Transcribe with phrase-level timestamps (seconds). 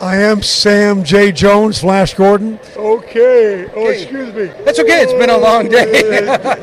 [0.00, 1.30] I am Sam J.
[1.30, 2.58] Jones, Flash Gordon.
[2.74, 3.68] Okay.
[3.74, 4.46] Oh, excuse me.
[4.64, 5.02] That's okay.
[5.02, 6.02] It's been a oh, long day.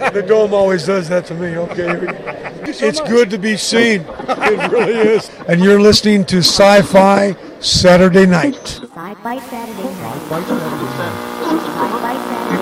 [0.10, 1.56] the dome always does that to me.
[1.58, 2.54] Okay.
[2.70, 4.06] It's good to be seen.
[4.28, 5.30] It really is.
[5.48, 8.56] And you're listening to Sci Fi Saturday Night.
[8.58, 10.22] Sci-Fi Saturday night.
[10.28, 10.54] Sci-Fi
[12.28, 12.58] Saturday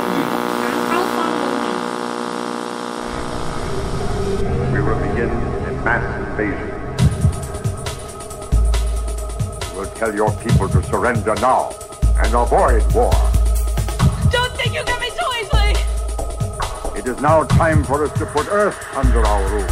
[4.73, 6.74] We will begin a mass invasion.
[10.05, 11.71] Tell your people to surrender now
[12.21, 13.11] and avoid war.
[14.29, 15.73] Don't think you get me so easily!
[16.99, 19.67] It is now time for us to put Earth under our rule.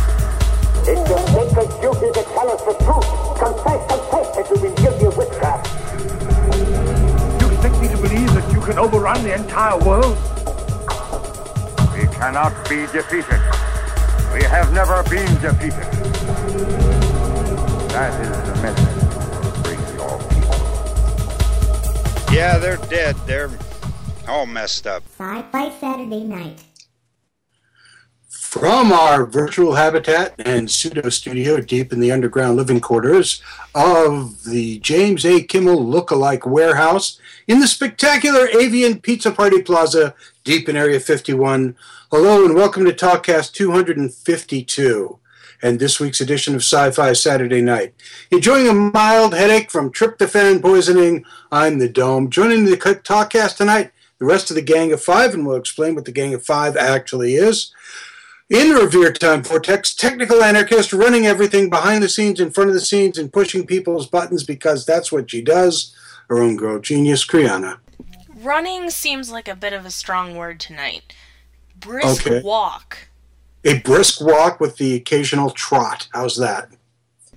[0.86, 3.10] It's your sacred duty to tell us the truth.
[3.38, 5.70] Confess, confess that you've been guilty of witchcraft.
[7.42, 10.18] You expect me to believe that you can overrun the entire world?
[11.94, 13.42] We cannot be defeated.
[14.34, 15.92] We have never been defeated.
[17.94, 18.93] That is the message.
[22.34, 23.16] Yeah, they're dead.
[23.28, 23.52] They're
[24.28, 25.04] all messed up.
[25.20, 26.64] Sci-Fi Saturday night.
[28.28, 33.40] From our virtual habitat and pseudo studio deep in the underground living quarters
[33.76, 35.44] of the James A.
[35.44, 41.76] Kimmel look-alike warehouse in the spectacular Avian Pizza Party Plaza deep in Area 51.
[42.10, 45.20] Hello and welcome to Talkcast 252
[45.64, 47.96] and this week's edition of Sci-Fi Saturday Night.
[48.30, 52.30] Enjoying a mild headache from tryptophan poisoning, I'm the Dome.
[52.30, 56.04] Joining the Talkcast tonight, the rest of the Gang of Five, and we'll explain what
[56.04, 57.74] the Gang of Five actually is.
[58.50, 62.82] In Revere Time Vortex, technical anarchist running everything behind the scenes, in front of the
[62.82, 65.96] scenes, and pushing people's buttons because that's what she does.
[66.28, 67.78] Her own girl genius, Kriana.
[68.36, 71.16] Running seems like a bit of a strong word tonight.
[71.80, 72.42] Brisk Okay.
[72.42, 73.08] walk
[73.66, 76.08] A brisk walk with the occasional trot.
[76.14, 76.70] How's that?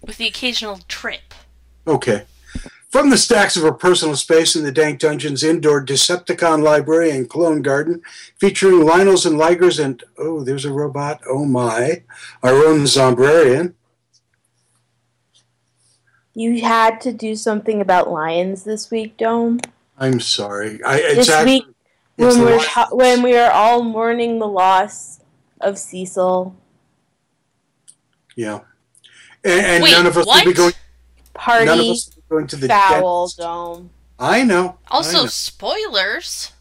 [0.06, 1.34] with the occasional trip.
[1.86, 2.24] Okay.
[2.88, 7.28] From the stacks of her personal space in the Dank Dungeon's indoor Decepticon library and
[7.28, 8.00] clone garden,
[8.38, 12.02] featuring Lionels and Ligers and, oh, there's a robot, oh my,
[12.42, 13.74] our own Zombrarian.
[16.34, 19.60] You had to do something about lions this week, Dome.
[19.98, 20.82] I'm sorry.
[20.84, 21.64] I, it's This actually, week,
[22.16, 25.15] when we're ta- when we are all mourning the loss
[25.66, 26.54] of Cecil,
[28.36, 28.60] Yeah.
[29.44, 30.56] And, and Wait, none of us will be what?
[30.56, 30.72] going.
[30.74, 33.38] None of party us will be going to the foul, dentist.
[33.38, 33.90] Dome.
[34.18, 34.78] I know.
[34.90, 35.26] I Also, know.
[35.26, 36.52] spoilers.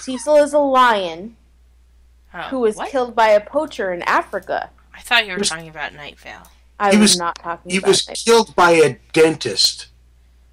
[0.00, 1.36] Cecil is a lion
[2.34, 2.90] Oh, who was what?
[2.90, 4.70] killed by a poacher in Africa.
[4.94, 6.46] I thought you were Was- talking about Night Vale.
[6.78, 7.72] I He was, was- not talking about Night.
[7.72, 8.22] he was it.
[8.24, 9.86] killed by a dentist.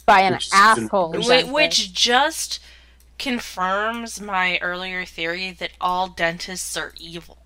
[0.06, 1.14] by an Which is asshole.
[1.32, 2.60] an- Which just
[3.20, 7.38] confirms my earlier theory that all dentists are evil.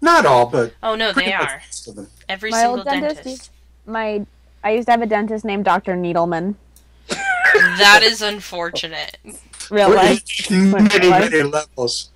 [0.00, 1.62] Not all, but Oh no, they are.
[1.66, 2.08] most of them.
[2.28, 3.26] Every My single dentist dentist.
[3.26, 3.50] used-
[3.86, 4.26] my
[4.64, 5.94] I used to have a dentist named Dr.
[5.94, 6.56] Needleman.
[7.78, 9.16] That is unfortunate.
[9.70, 10.22] Real life.
[10.50, 12.10] many, Real many levels.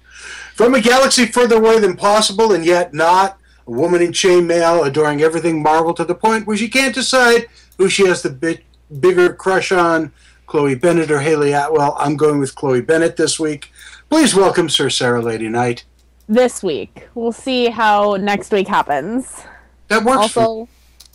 [0.55, 5.23] From a galaxy further away than possible, and yet not, a woman in chainmail adoring
[5.23, 7.47] everything Marvel to the point where she can't decide
[7.79, 8.63] who she has the bit,
[9.01, 10.13] bigger crush on,
[10.47, 11.97] Chloe Bennet or Hayley Atwell.
[11.99, 13.73] I'm going with Chloe Bennet this week.
[14.11, 15.85] Please welcome Sir Sarah Lady Knight.
[16.29, 17.09] This week.
[17.15, 19.43] We'll see how next week happens.
[19.89, 20.41] That works for.
[20.41, 20.69] Also,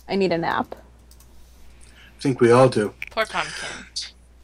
[0.08, 0.74] I need a nap.
[2.18, 2.94] I think we all do.
[3.10, 3.68] Poor pumpkin.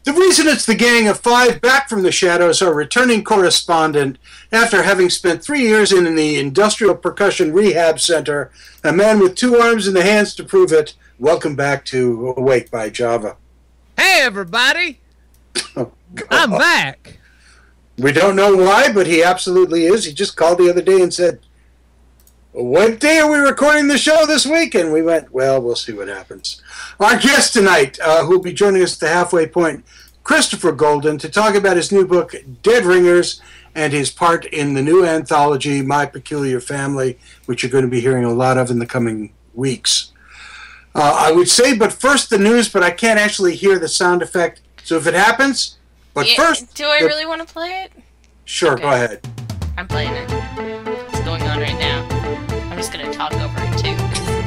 [0.04, 4.18] The reason it's the gang of five back from the shadows, our returning correspondent,
[4.52, 8.52] after having spent three years in the Industrial Percussion Rehab Center,
[8.84, 10.94] a man with two arms and the hands to prove it.
[11.18, 13.38] Welcome back to Awake by Java.
[13.96, 15.00] Hey, everybody!
[15.76, 15.92] Oh,
[16.30, 17.18] I'm back.
[17.98, 20.04] We don't know why, but he absolutely is.
[20.04, 21.38] He just called the other day and said,
[22.52, 24.74] What day are we recording the show this week?
[24.74, 26.60] And we went, Well, we'll see what happens.
[26.98, 29.84] Our guest tonight, uh, who will be joining us at the halfway point,
[30.24, 33.40] Christopher Golden, to talk about his new book, Dead Ringers,
[33.74, 38.00] and his part in the new anthology, My Peculiar Family, which you're going to be
[38.00, 40.12] hearing a lot of in the coming weeks.
[40.94, 44.22] Uh, I would say, but first the news, but I can't actually hear the sound
[44.22, 44.60] effect.
[44.84, 45.78] So if it happens,
[46.12, 47.92] but Yeah, first, do I the- really want to play it?
[48.44, 48.82] Sure, Okay.
[48.82, 49.26] go ahead.
[49.76, 50.30] I'm playing it.
[50.30, 52.06] It's going on right now.
[52.70, 53.96] I'm just gonna talk over it too.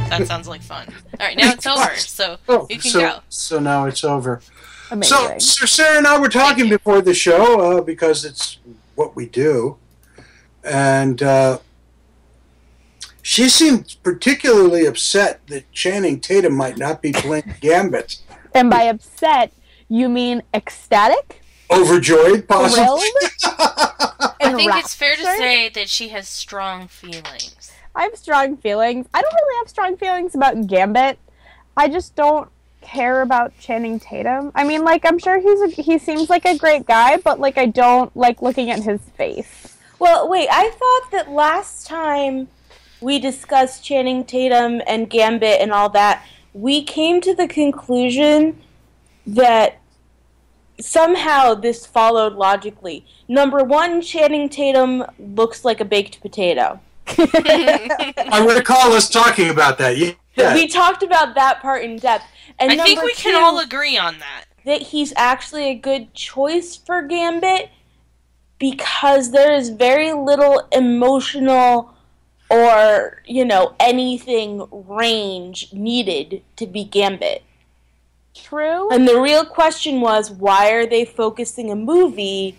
[0.09, 0.87] That sounds like fun.
[1.19, 3.19] All right, now it's over, so Oh, you can so, go.
[3.27, 4.41] so now it's over.
[4.89, 5.17] Amazing.
[5.17, 8.59] So, so Sarah and I were talking before the show uh, because it's
[8.95, 9.75] what we do,
[10.63, 11.57] and uh,
[13.27, 18.21] she seemed particularly upset that Channing Tatum might not be playing Gambit.
[18.53, 19.51] and by upset,
[19.89, 21.43] you mean ecstatic?
[21.69, 22.85] Overjoyed, possibly.
[22.85, 23.03] Thrilled?
[24.39, 27.73] I think it's fair to say that she has strong feelings.
[27.93, 29.07] I have strong feelings.
[29.13, 31.19] I don't really have strong feelings about Gambit.
[31.75, 34.53] I just don't care about Channing Tatum.
[34.55, 37.57] I mean, like I'm sure he's a, he seems like a great guy, but like
[37.57, 39.75] I don't like looking at his face.
[39.99, 42.47] Well, wait, I thought that last time
[43.01, 48.59] we discussed Channing Tatum and Gambit and all that, we came to the conclusion
[49.25, 49.79] that
[50.79, 53.05] somehow this followed logically.
[53.27, 56.79] Number one, Channing Tatum looks like a baked potato.
[57.07, 59.97] I recall us talking about that.
[59.97, 60.53] Yeah.
[60.53, 62.25] We talked about that part in depth.
[62.59, 64.45] And I think number we can all agree on that.
[64.65, 67.69] that he's actually a good choice for Gambit
[68.59, 71.93] because there is very little emotional
[72.49, 77.43] or, you know, anything range needed to be Gambit.
[78.33, 78.89] True.
[78.91, 82.55] And the real question was why are they focusing a movie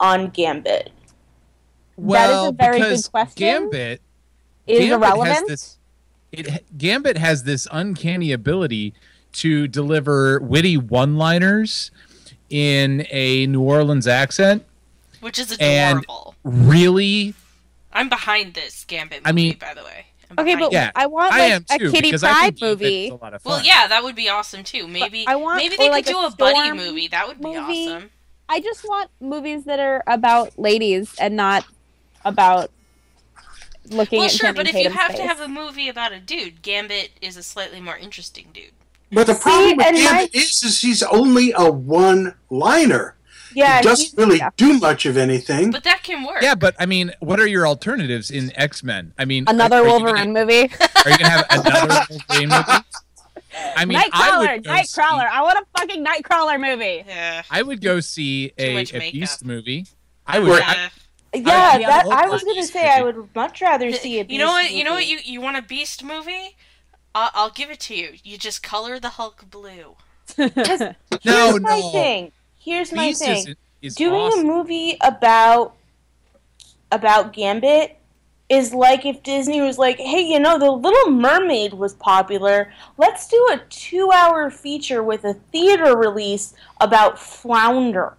[0.00, 0.90] on Gambit?
[1.96, 3.46] Well, a very good because question.
[3.46, 4.00] Gambit
[4.66, 5.36] Is Gambit irrelevant.
[5.36, 5.78] Has this,
[6.30, 8.94] it, Gambit has this uncanny ability
[9.32, 11.90] to deliver witty one-liners
[12.48, 14.64] in a New Orleans accent,
[15.20, 16.34] Which is adorable.
[16.44, 17.34] and really,
[17.92, 20.06] I'm behind this Gambit movie, I mean- by the way.
[20.30, 22.42] I'm Okay, but yeah, I want I like am a too, Kitty because I Pryde
[22.42, 23.08] think Gambit's movie.
[23.08, 24.86] a lot of Well, yeah, that would be awesome too.
[24.86, 27.08] Maybe I want- maybe or they like could do a a buddy movie.
[27.08, 27.88] That would be movie.
[27.88, 28.10] awesome.
[28.46, 31.64] I just want movies that are about ladies and not
[32.26, 32.70] about
[33.88, 35.16] looking Well, at sure, Channing but if you have face.
[35.20, 38.72] to have a movie about a dude, Gambit is a slightly more interesting dude.
[39.10, 43.14] But the problem with and Gambit my- is, is he's only a one-liner.
[43.58, 44.50] Yeah, he doesn't really yeah.
[44.56, 45.70] do much of anything.
[45.70, 46.42] But that can work.
[46.42, 49.12] Yeah, but I mean, what are your alternatives in X Men?
[49.18, 50.70] I mean, Another are, are Wolverine gonna- movie.
[51.04, 52.84] Are you gonna have another Wolverine movie?
[53.76, 55.28] I mean, I Nightcrawler, would go see- Nightcrawler.
[55.28, 57.04] I want a fucking Nightcrawler movie.
[57.06, 57.42] Yeah.
[57.50, 59.10] I would go see a, a.
[59.12, 59.86] Beast movie.
[60.26, 60.50] I would.
[60.50, 60.90] Or- I,
[61.34, 64.38] Yeah, I- that I was gonna Beast say I would much rather see a you
[64.38, 64.70] know Beast what?
[64.72, 65.06] You know what?
[65.06, 66.56] You you want a Beast movie?
[67.14, 68.10] I'll, I'll give it to you.
[68.22, 69.96] You just color the Hulk blue.
[70.38, 71.90] no, Here's my no.
[71.90, 72.32] thing.
[72.68, 73.36] Here's my Beast thing.
[73.48, 74.40] is, is Doing awesome.
[74.40, 75.74] a movie about
[76.92, 77.96] about Gambit
[78.48, 82.72] is like if Disney was like, "Hey, you know, The Little Mermaid was popular.
[82.96, 88.16] Let's do a 2-hour feature with a theater release about Flounder."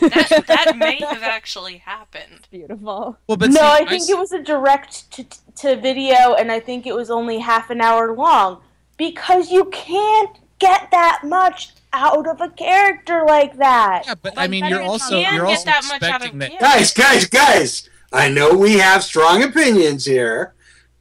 [0.00, 2.46] That that may have actually happened.
[2.50, 3.16] Beautiful.
[3.26, 5.24] Well, but no, see, I I think s- it was a direct to,
[5.56, 8.60] to video, and I think it was only half an hour long
[8.96, 14.04] because you can't get that much out of a character like that.
[14.06, 16.50] Yeah, but I mean, you're also you're also that much out of expecting that.
[16.50, 16.60] kids.
[16.60, 17.90] Guys, guys, guys!
[18.12, 20.54] I know we have strong opinions here.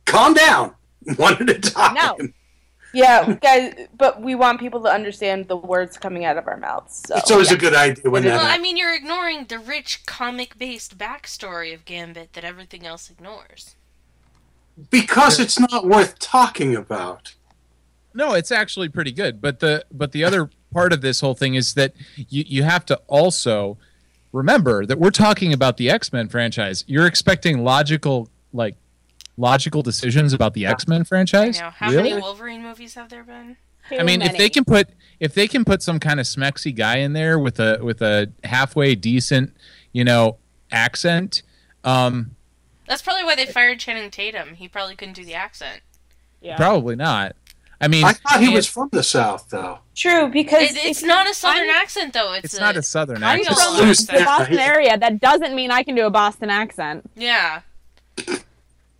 [0.06, 0.76] Calm down,
[1.18, 1.94] one at a time.
[1.94, 2.18] No.
[2.92, 7.04] Yeah, guys, but we want people to understand the words coming out of our mouths.
[7.08, 9.60] So It's always a good idea when It that Well, I mean, you're ignoring the
[9.60, 13.76] rich comic-based backstory of Gambit that everything else ignores.
[14.90, 17.36] because it's not worth talking about.
[18.16, 19.40] No, it's actually pretty good.
[19.40, 22.86] But the but the other part of this whole thing is that you you have
[22.86, 23.78] to also
[24.32, 26.84] remember that we're talking about the X Men franchise.
[26.88, 28.76] You're expecting logical like
[29.38, 31.60] logical decisions about the X Men I franchise.
[31.60, 31.70] know.
[31.70, 32.10] How really?
[32.12, 33.58] many Wolverine movies have there been?
[33.92, 34.90] I mean, if they can put
[35.20, 38.32] if they can put some kind of smexy guy in there with a with a
[38.44, 39.56] halfway decent,
[39.92, 40.38] you know,
[40.72, 41.42] accent,
[41.84, 42.36] um,
[42.88, 44.56] That's probably why they fired Channing Tatum.
[44.56, 45.82] He probably couldn't do the accent.
[46.42, 46.56] Yeah.
[46.56, 47.36] probably not.
[47.82, 49.80] I mean, I thought he was from the South, though.
[49.96, 52.34] true because It, it's not a southern accent though.
[52.34, 53.58] It's, It's a, not a southern kind accent.
[53.58, 54.24] of from Loose the.
[54.26, 54.98] Boston area.
[54.98, 57.10] That doesn't mean I can do a Boston accent.
[57.16, 57.62] Yeah.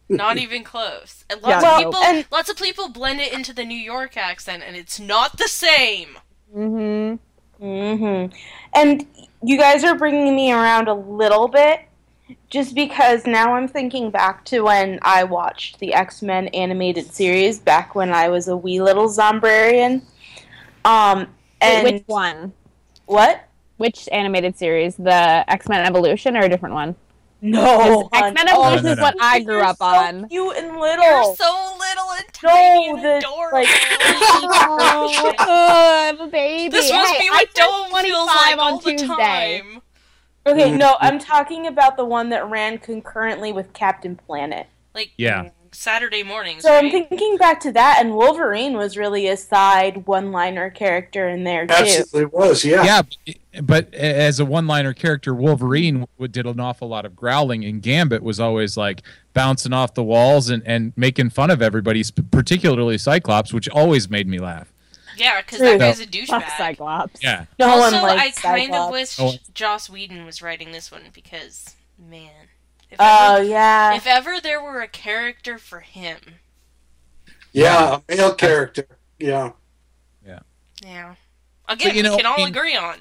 [0.08, 1.24] Not even close.
[1.30, 4.18] And lots well, of people, and- lots of people blend it into the New York
[4.18, 6.18] accent, and it's not the same.
[6.56, 7.64] Mm-hmm.
[7.64, 8.36] Mm hmm
[8.74, 9.06] And
[9.44, 11.82] you guys are bringing me around a little bit,
[12.50, 17.60] just because now I'm thinking back to when I watched the X Men animated series
[17.60, 20.02] back when I was a wee little Zombrarian.
[20.86, 21.28] Um,
[21.62, 22.54] and Which one?
[23.06, 23.46] what?
[23.78, 24.96] Which animated series?
[24.96, 26.96] The X Men Evolution or a different one?
[27.42, 28.50] No, X Men hon.
[28.50, 29.04] Evolution no, is no.
[29.04, 30.28] what I You're grew up so on.
[30.30, 31.06] Cute and little.
[31.06, 33.58] You're so little and tiny no, and the adorable.
[33.60, 33.68] like.
[34.52, 36.70] Oh, I'm a baby.
[36.70, 39.62] this must Hey, be I what turned Dome 25 feels like on all the Tuesday.
[39.62, 39.82] time.
[40.46, 40.78] Okay, mm-hmm.
[40.78, 44.68] no, I'm talking about the one that ran concurrently with Captain Planet.
[44.94, 45.50] Like Yeah.
[45.72, 50.70] Saturday mornings, So I'm thinking back to that, and Wolverine was really a side one-liner
[50.72, 51.74] character in there too.
[51.74, 52.84] Absolutely was, yeah.
[52.84, 57.64] Yeah, but, but as a one-liner character, Wolverine w- did an awful lot of growling,
[57.66, 59.04] and Gambit was always like
[59.34, 64.28] bouncing off the walls and, and making fun of everybody, particularly Cyclops, which always made
[64.28, 64.74] me laugh.
[65.20, 65.68] Yeah, because True.
[65.70, 66.58] that guy's a Fuck douchebag.
[66.58, 67.24] Cyclops.
[67.24, 69.34] Yeah, No also, one I likes kind of oh, wish Oh.
[69.54, 72.32] Joss Whedon was writing this one because, man,
[72.90, 73.96] if, Oh ever, yeah.
[73.96, 76.18] if ever there were a character for him,
[77.52, 78.86] Yeah, a male character.
[79.20, 79.52] Yeah.
[80.26, 80.40] Yeah.
[80.84, 81.16] Yeah.
[81.68, 83.00] Again, you know, we can all I mean- agree on.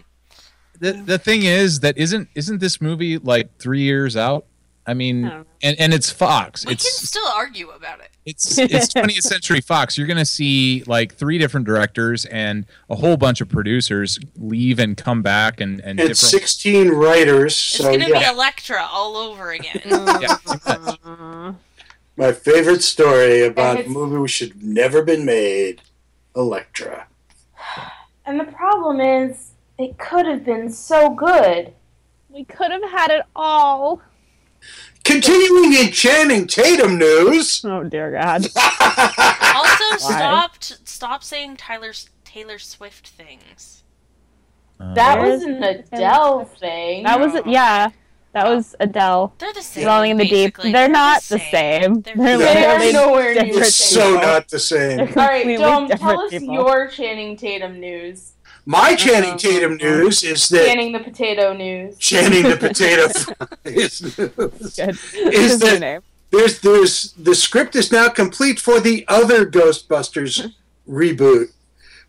[0.81, 4.47] the the thing is that isn't isn't this movie like three years out?
[4.89, 6.65] I mean, I and and it's Fox.
[6.67, 8.09] We it's can still argue about it.
[8.25, 9.99] it's it's 20th Century Fox.
[9.99, 14.97] You're gonna see like three different directors and a whole bunch of producers leave and
[14.97, 16.17] come back and and, And different.
[16.17, 17.53] 16 writers.
[17.53, 18.33] It's So, gonna be yeah.
[18.33, 19.83] Elektra all over again.
[22.17, 25.83] My favorite story about a movie which should never been made
[26.35, 27.07] Elektra.
[28.27, 31.73] And the problem is, it could have been so good.
[32.29, 34.03] We could have had it all.
[35.09, 37.65] Continuing in Channing Tatum news.
[37.69, 38.45] Oh dear God.
[38.45, 39.97] also, Why?
[39.97, 41.93] stop stop saying Tyler
[42.25, 43.83] Taylor Swift things.
[44.79, 47.05] Uh, that was an Adele thing.
[47.05, 47.91] That was yeah.
[48.35, 49.35] That was Adele.
[49.39, 50.57] They're the same, Rolling in the deep.
[50.59, 52.03] They're They're not the the same.
[52.03, 53.99] They're, They're literally nowhere near the same.
[54.01, 54.21] so people.
[54.29, 55.01] not the same.
[55.01, 56.55] All right, Dom, tell us people.
[56.55, 58.35] your Channing Tatum news.
[58.69, 58.97] My uh-huh.
[58.97, 59.89] Channing Tatum uh-huh.
[59.89, 61.97] news is that Channing the potato news.
[61.97, 64.99] Channing the potato fries news Good.
[65.35, 70.53] is That's that there's there's the script is now complete for the other Ghostbusters
[70.87, 71.53] reboot,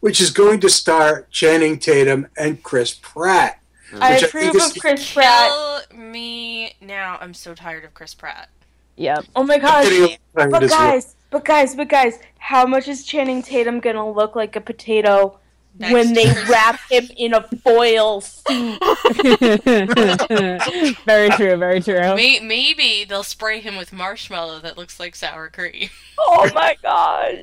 [0.02, 3.62] which is going to star Channing Tatum and Chris Pratt.
[3.94, 4.02] Mm.
[4.02, 5.50] I approve think is- of Chris Pratt.
[5.90, 7.18] Kill me now.
[7.22, 8.50] I'm so tired of Chris Pratt.
[8.98, 9.28] Yep.
[9.34, 10.18] Oh my I'm gosh.
[10.34, 10.92] But as well.
[10.92, 15.39] guys, but guys, but guys, how much is Channing Tatum gonna look like a potato
[15.78, 18.80] Next when they Chris- wrap him in a foil suit?
[21.06, 21.56] very true.
[21.58, 22.16] Very true.
[22.16, 25.90] May- maybe they'll spray him with marshmallow that looks like sour cream.
[26.18, 27.38] Oh my gosh.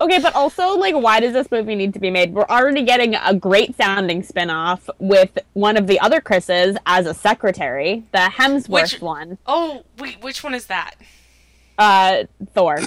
[0.00, 2.32] Okay, but also, like, why does this movie need to be made?
[2.34, 7.06] We're already getting a great sounding spin off with one of the other Chris's as
[7.06, 9.38] a secretary, the Hemsworth Which- one.
[9.46, 10.94] Oh, wait, which one is that?
[11.78, 12.78] Uh, Thor.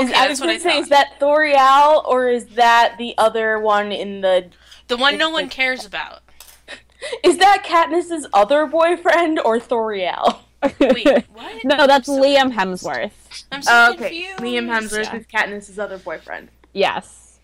[0.00, 0.78] Okay, is, I was gonna say, thought.
[0.82, 4.46] is that Thorial or is that the other one in the?
[4.88, 6.20] The one no one cares about.
[7.24, 10.38] Is that Katniss's other boyfriend or Thoriel?
[10.78, 11.64] Wait, what?
[11.64, 13.10] No, that's Liam Hemsworth.
[13.50, 14.38] I'm so Oh, okay, confused.
[14.40, 15.16] Liam Hemsworth Yeah.
[15.16, 16.48] is Katniss's other boyfriend.
[16.72, 17.38] Yes.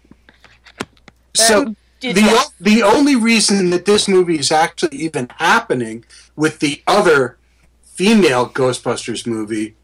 [1.34, 6.04] So the o- the only reason that this movie is actually even happening
[6.36, 7.38] with the other
[7.82, 9.74] female Ghostbusters movie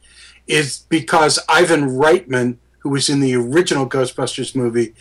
[0.46, 4.94] is because Ivan Reitman, who was in the original Ghostbusters movie,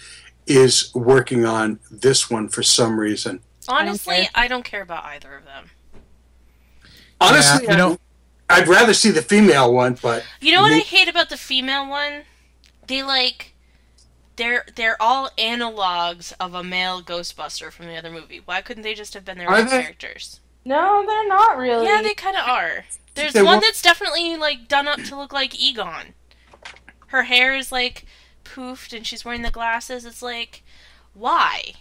[0.48, 3.42] is working on this one for some reason.
[3.68, 5.70] Honestly, I don't care about either of them.
[7.22, 8.00] Honestly, Yeah, you know-
[8.50, 11.38] I'd, I'd rather see the female one, but You know what I hate about the
[11.38, 12.24] female one?
[12.88, 13.54] They like
[14.36, 18.42] they're they're all analogs of a male Ghostbuster from the other movie.
[18.44, 19.82] Why couldn't they just have been their Are own they?
[19.82, 20.40] characters?
[20.66, 21.86] No, they're not really.
[21.86, 22.84] Yeah, they kind of are.
[23.16, 26.14] There's one that's definitely like done up to look like Egon.
[27.08, 28.06] Her hair is like
[28.44, 30.06] poofed and she's wearing the glasses.
[30.06, 30.64] It's like
[31.14, 31.74] why?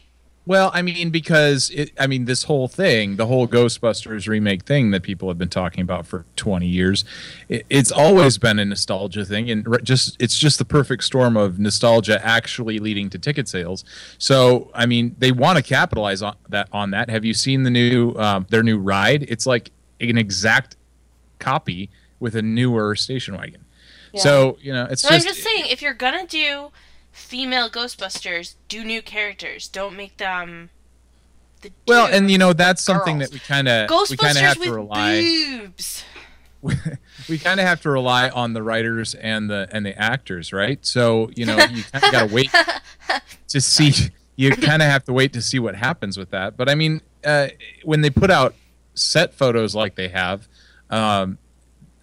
[0.44, 4.90] Well, I mean, because it, I mean, this whole thing, the whole Ghostbusters remake thing
[4.90, 7.04] that people have been talking about for 20 years,
[7.48, 11.60] it, it's always been a nostalgia thing, and just it's just the perfect storm of
[11.60, 13.84] nostalgia actually leading to ticket sales.
[14.18, 16.68] So, I mean, they want to capitalize on that.
[16.72, 19.22] On that, have you seen the new um, their new ride?
[19.28, 19.70] It's like
[20.00, 20.76] an exact
[21.42, 23.64] copy with a newer station wagon.
[24.14, 26.70] So, you know, it's just, I'm just saying, if you're gonna do
[27.12, 29.68] female Ghostbusters, do new characters.
[29.68, 30.70] Don't make them.
[31.62, 33.30] The well, and you know, that's something girls.
[33.30, 35.20] that we kind of we kind of Ghostbusters have to rely.
[35.22, 36.04] boobs.
[37.28, 40.84] we kind of have to rely on the writers and the and the actors, right?
[40.84, 42.50] So you know, you kind of got to wait
[43.48, 44.10] to see.
[44.36, 46.56] You kind of have to wait to see what happens with that.
[46.56, 47.48] But I mean, uh,
[47.84, 48.54] when they put out
[48.94, 50.48] set photos like they have,
[50.92, 51.38] um,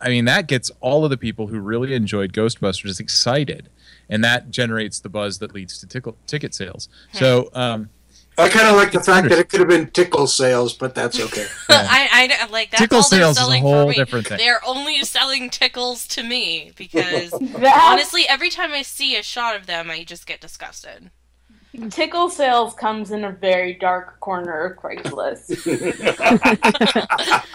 [0.01, 3.69] I mean that gets all of the people who really enjoyed Ghostbusters excited,
[4.09, 6.89] and that generates the buzz that leads to tickle, ticket sales.
[7.13, 7.49] So.
[7.53, 7.89] Um,
[8.37, 11.19] I kind of like the fact that it could have been tickle sales, but that's
[11.25, 11.45] okay.
[11.67, 14.37] I, I like that's Tickle all they're sales is a whole different thing.
[14.37, 19.65] They're only selling tickles to me because honestly, every time I see a shot of
[19.65, 21.11] them, I just get disgusted.
[21.91, 25.49] Tickle sales comes in a very dark corner of Craigslist.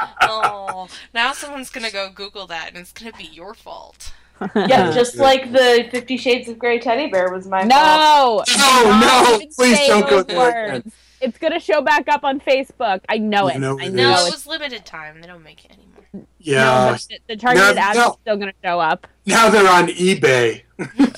[0.22, 4.12] oh, now someone's gonna go Google that, and it's gonna be your fault.
[4.54, 8.48] yeah, just like the Fifty Shades of Grey teddy bear was my fault.
[8.48, 8.58] No.
[8.58, 10.82] No, no, please don't go there
[11.20, 13.00] It's gonna show back up on Facebook.
[13.08, 13.58] I know You it.
[13.58, 14.32] know I know it it.
[14.32, 15.20] was limited time.
[15.20, 16.26] They don't make it anymore.
[16.38, 16.90] Yeah.
[16.90, 18.10] No, the, the targeted No, ads no.
[18.10, 19.06] is still gonna show up.
[19.26, 20.62] Now they're on eBay.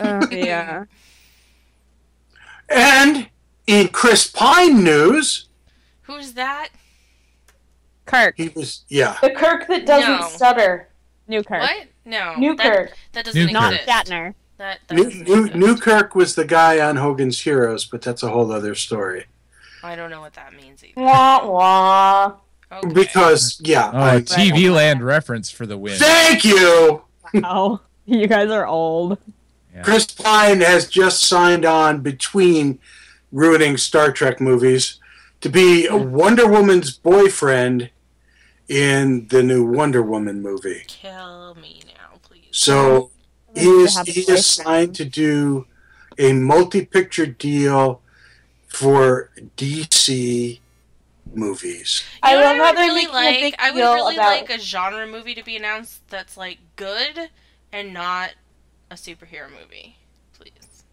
[0.00, 0.85] Uh, yeah.
[2.68, 3.28] And
[3.66, 5.49] in Chris Pine news,
[6.02, 6.68] Who's that?
[8.04, 8.35] Kirk.
[8.37, 9.16] he was yeah.
[9.20, 10.28] The Kirk that doesn't No.
[10.28, 10.88] stutter.
[11.28, 11.61] New Kirk.
[11.62, 11.87] What?
[12.04, 12.35] No.
[12.37, 12.92] New that, Kirk.
[13.12, 13.88] That doesn't New Not exist.
[13.88, 14.35] Shatner.
[14.58, 15.56] That, that New, doesn't New, sense.
[15.56, 19.26] Newkirk was the guy on Hogan's Heroes, but that's a whole other story.
[19.82, 21.00] I don't know what that means either.
[21.00, 22.32] Wah wah.
[22.73, 22.92] Okay.
[22.92, 25.99] Because yeah, Oh, I- a TV Land reference for the win.
[25.99, 27.02] thank you.
[27.35, 29.18] Wow, oh, you guys are old.
[29.83, 32.78] Chris Pine has just signed on between
[33.33, 35.00] ruining Star Trek movies
[35.40, 36.11] to be hmm.
[36.12, 37.90] Wonder Woman's boyfriend
[38.68, 40.85] in the new Wonder Woman movie.
[40.88, 42.49] Kill me now, please.
[42.50, 43.11] So
[43.54, 45.66] he to is he is signed to do
[46.18, 48.00] a multi-picture deal
[48.66, 50.61] for DC
[51.35, 52.02] movies.
[52.23, 53.40] I You know love how I they're really like.
[53.40, 57.30] big I would really about- like a genre movie to be announced that's like good
[57.73, 58.30] and not
[58.90, 59.97] a superhero movie,
[60.38, 60.85] please.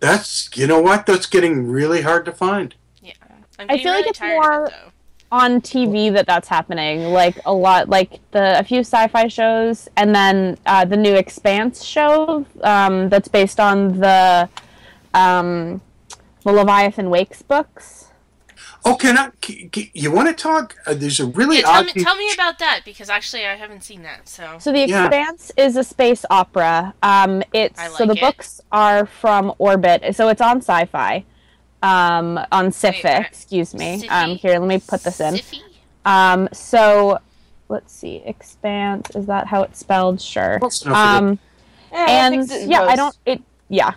[0.00, 1.06] That's you know what?
[1.06, 2.74] That's getting really hard to find.
[3.02, 3.12] Yeah,
[3.58, 4.74] I'm I getting feel like it's more it,
[5.32, 7.04] on TV that that's happening.
[7.12, 11.84] Like a lot, like the a few sci-fi shows, and then uh, the new Expanse
[11.84, 14.48] show um, that's based on the
[15.14, 15.80] um,
[16.44, 17.95] the Leviathan Wakes books.
[18.88, 19.30] Oh, can I?
[19.44, 20.76] c- c- You want to talk?
[20.86, 21.86] Uh, there's a really Yeah, tell odd.
[21.96, 24.28] me, tell me about that because actually I haven't seen that.
[24.28, 25.06] So, So the Yeah.
[25.06, 26.94] Expanse is a space opera.
[27.02, 28.20] Um, it's I so the it.
[28.20, 31.24] books are from Orbit, so it's on Sci-Fi,
[31.82, 33.08] um, on Sci-Fi.
[33.08, 33.94] I- excuse me.
[34.02, 34.22] Sci-Fi?
[34.24, 35.34] Um, here, let me put this in.
[35.34, 35.60] Siffy?
[36.04, 37.18] Um, so
[37.68, 39.10] let's see, Expanse.
[39.16, 40.20] Is that how it's spelled?
[40.20, 40.60] Sure.
[40.60, 41.38] Close enough for Um,
[41.92, 43.16] I'll and fix it in yeah, I don't.
[43.26, 43.92] It yeah.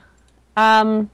[0.58, 1.12] Um,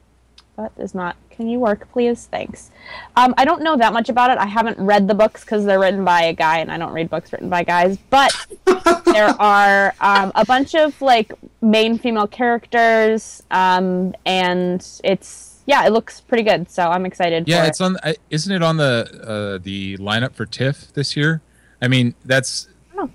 [0.57, 1.15] that is not.
[1.29, 2.27] Can you work, please?
[2.31, 2.71] Thanks.
[3.17, 4.37] Um, I don't know that much about it.
[4.37, 7.09] I haven't read the books because they're written by a guy, and I don't read
[7.09, 7.97] books written by guys.
[8.09, 8.33] But
[9.05, 15.91] there are um, a bunch of like main female characters, um, and it's yeah, it
[15.91, 16.69] looks pretty good.
[16.69, 17.47] So I'm excited.
[17.47, 17.97] Yeah, it's on.
[18.29, 21.41] Isn't it on the uh, the lineup for TIFF this year?
[21.81, 23.09] I mean, that's Oh.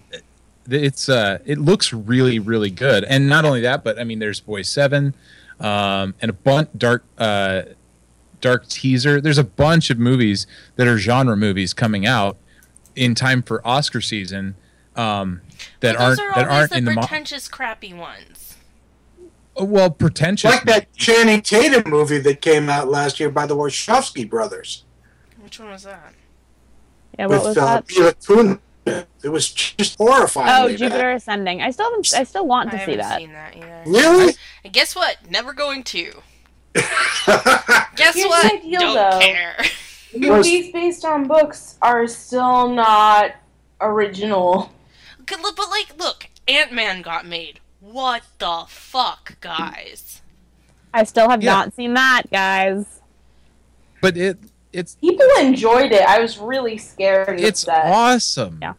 [0.68, 3.04] it's uh, it looks really really good.
[3.04, 5.14] And not only that, but I mean, there's Boy Seven,
[5.60, 7.62] um, and a bunch dark uh,
[8.40, 9.20] dark teaser.
[9.20, 12.36] There's a bunch of movies that are genre movies coming out
[12.96, 14.56] in time for Oscar season
[14.96, 15.40] um,
[15.80, 18.56] that Well, aren't are that always aren't the in the mo- pretentious, crappy ones.
[19.56, 20.50] Oh, well pretentious.
[20.50, 24.84] like that Channing Tatum movie that came out last year by the Wachowski brothers
[25.42, 26.14] Which one was that?
[27.18, 27.26] yeah.
[27.26, 27.88] What with was uh, that?
[27.88, 28.58] Mila Kunis.
[29.22, 30.72] It was just horrifying.
[30.72, 31.60] Oh, Jupiter Ascending.
[31.62, 32.12] I still haven't.
[32.14, 33.18] I still want I to see that.
[33.18, 33.82] seen that either.
[33.86, 34.34] Really?
[34.64, 35.16] And guess what?
[35.30, 36.12] Never going to.
[36.74, 38.62] Guess Here's what?
[38.62, 39.18] the deal, Don't though.
[39.20, 39.56] care.
[40.16, 43.32] Movies based on books are still not
[43.80, 44.72] original.
[45.26, 47.60] But like, look, Ant Man got made.
[47.80, 50.22] What the fuck, guys?
[50.92, 51.52] I still have Yeah.
[51.54, 53.00] not seen that, guys.
[54.00, 54.38] but it
[54.72, 56.02] it's People enjoyed it.
[56.02, 57.84] I was really scared and it's upset.
[57.86, 58.58] awesome.
[58.62, 58.74] Yeah.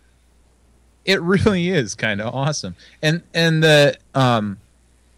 [1.06, 2.76] It really is kind of awesome.
[3.02, 4.58] And and the um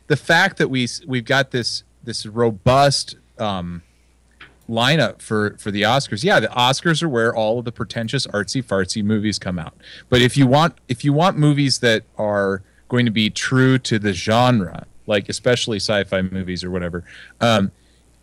[0.07, 3.81] the fact that we we've got this this robust um
[4.69, 6.23] lineup for for the Oscars.
[6.23, 9.73] Yeah, the Oscars are where all of the pretentious artsy fartsy movies come out.
[10.09, 13.99] But if you want if you want movies that are going to be true to
[13.99, 17.03] the genre, like especially sci-fi movies or whatever,
[17.41, 17.71] um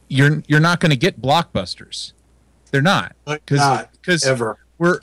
[0.09, 2.12] you're you're not going to get blockbusters.
[2.70, 4.59] They're not Not because ever.
[4.79, 5.01] we're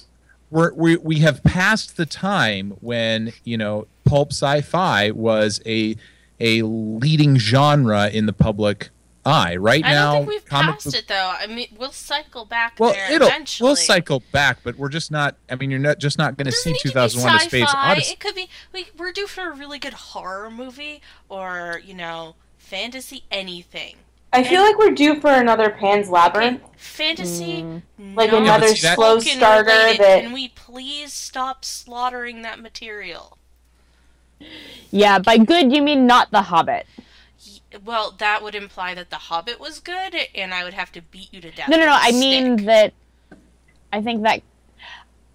[0.50, 5.96] we're we we have passed the time when you know pulp sci-fi was a
[6.40, 8.90] a leading genre in the public
[9.26, 9.56] eye.
[9.58, 11.34] Right I now, don't think we've passed book- it though.
[11.40, 13.68] I mean, we'll cycle back Well, there it'll eventually.
[13.68, 15.36] we'll cycle back, but we're just not.
[15.50, 17.40] I mean, you're not just not going to see Doesn't need to be 2001: A
[17.42, 17.74] Space.
[17.76, 18.14] Odyssey.
[18.14, 22.36] It could be we, we're due for a really good horror movie or you know
[22.58, 23.96] fantasy anything.
[24.34, 26.62] I feel like we're due for another Pan's Labyrinth.
[26.76, 28.16] Fantasy, hmm.
[28.16, 30.00] Like not another see, that- slow spoken starter related.
[30.02, 33.38] that Can we please stop slaughtering that material?
[34.92, 36.86] Yeah, by good you mean not The Hobbit.
[37.84, 41.34] Well, that would imply that The Hobbit was good, and I would have to beat
[41.34, 41.70] you to death.
[41.70, 41.92] No, no, no.
[41.92, 42.94] I a I mean that.
[43.92, 44.42] I think that.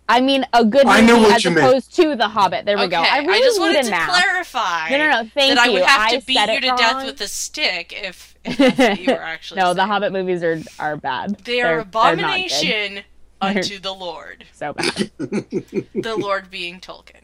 [0.08, 1.66] I mean a good I movie know what as you meant.
[1.66, 2.64] opposed to The Hobbit.
[2.66, 2.98] There we go.
[2.98, 4.08] I really just wanted to nap.
[4.08, 4.90] clarify.
[4.90, 5.16] No, no, no.
[5.34, 5.84] Thank that I would you.
[5.84, 7.06] have I to beat said you it to death wrong.
[7.06, 9.86] with a stick if, if that's what you were actually no, The.
[9.86, 11.36] Hobbit movies are are bad.
[11.44, 12.48] They They're- are they're not good.
[12.48, 13.04] abomination
[13.40, 14.44] unto the Lord.
[14.52, 15.10] So bad.
[15.18, 17.22] The Lord being Tolkien.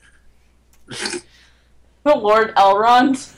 [2.04, 3.34] the Lord Elrond.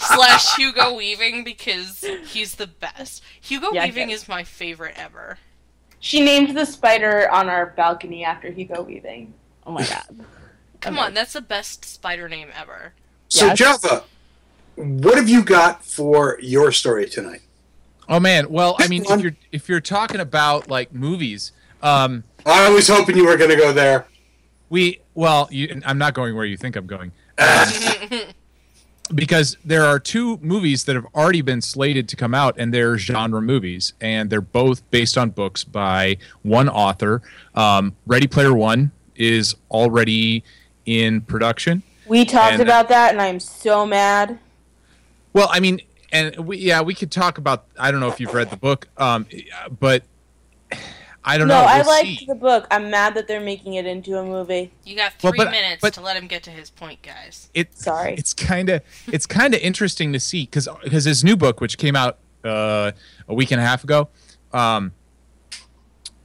[0.00, 3.22] Slash Hugo Weaving because he's the best.
[3.40, 5.38] Hugo Yeah, Weaving is my favorite ever.
[6.00, 9.32] She named the spider on our balcony after Hugo Weaving.
[9.66, 10.24] Oh my god.
[10.80, 12.92] Come on, that's the best spider name ever.
[13.28, 13.58] So Yes.
[13.58, 14.04] Java,
[14.76, 17.42] what have you got for your story tonight?
[18.08, 22.68] Oh man, well, I mean, if you're if you're talking about like movies, um, I
[22.70, 24.06] was hoping you were going to go there.
[24.68, 27.12] we well, you, I'm not going where you think I'm going.
[29.14, 32.96] because there are two movies that have already been slated to come out, and they're
[32.98, 37.22] genre movies, and they're both based on books by one author.
[37.54, 40.42] Um, Ready Player One is already
[40.86, 41.82] in production.
[42.06, 44.38] We talked And- about that, and I'm so mad.
[45.34, 45.80] Well, I mean,
[46.12, 47.66] and we, yeah, we could talk about.
[47.78, 49.26] I don't know if you've read the book, um,
[49.80, 50.04] but
[51.24, 51.54] I don't know.
[51.60, 51.66] no, know.
[51.66, 52.26] I We'll liked see.
[52.26, 52.66] the book.
[52.70, 54.72] I'm mad that they're making it into a movie.
[54.84, 57.50] You got Well, three but- minutes but- to let him get to his point, guys.
[57.52, 58.14] It, Sorry.
[58.14, 61.76] It's kind of it's kind of interesting to see because because his new book, which
[61.78, 62.92] came out uh,
[63.28, 64.08] a week and a half ago,
[64.52, 64.92] um,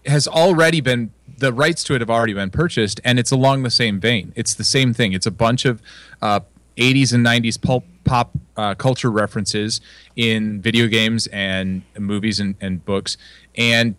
[0.06, 3.69] has already been the rights to it have already been purchased, and it's along the
[3.72, 4.34] same vein.
[4.36, 5.13] It's the same thing.
[5.13, 5.82] It's a bunch of
[6.22, 6.41] uh,
[6.80, 9.82] 80s and 90s pulp pop uh, culture references
[10.15, 13.18] in video games and movies and, and books,
[13.56, 13.96] and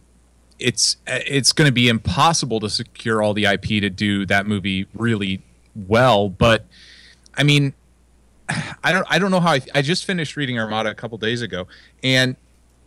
[0.59, 4.87] it's it's going to be impossible to secure all the IP to do that movie
[4.95, 5.43] really
[5.75, 6.29] well.
[6.29, 6.65] But
[7.35, 7.75] I mean,
[8.85, 11.43] I don't I don't know how I, I just finished reading Armada a couple days
[11.43, 11.67] ago,
[12.03, 12.37] and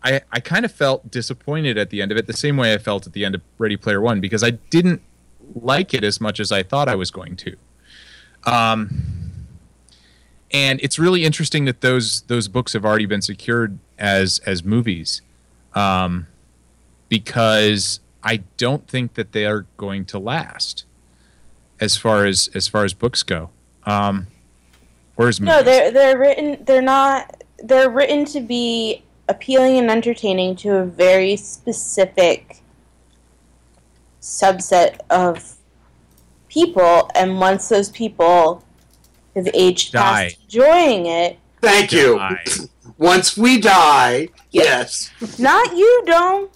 [0.03, 2.77] I I kind of felt disappointed at the end of it, the same way I
[2.77, 5.01] felt at the end of Ready Player One, because I didn't
[5.55, 7.55] like it as much as I thought I was going to.
[8.45, 9.22] Um,
[10.53, 15.21] and it's really interesting that those those books have already been secured as as movies,
[15.73, 16.27] um,
[17.09, 20.85] because I don't think that they are going to last
[21.79, 23.49] as far as as far as books go.
[23.85, 24.27] Um,
[25.17, 26.63] or as No, they're they're written.
[26.63, 27.43] They're not.
[27.57, 32.61] They're written to be appealing and entertaining to a very specific
[34.21, 35.55] subset of
[36.47, 38.63] people, and once those people
[39.35, 39.99] have aged Die.
[39.99, 42.19] past enjoying it, Thank you.
[42.97, 45.11] Once we die, yes.
[45.39, 46.51] not you, don't.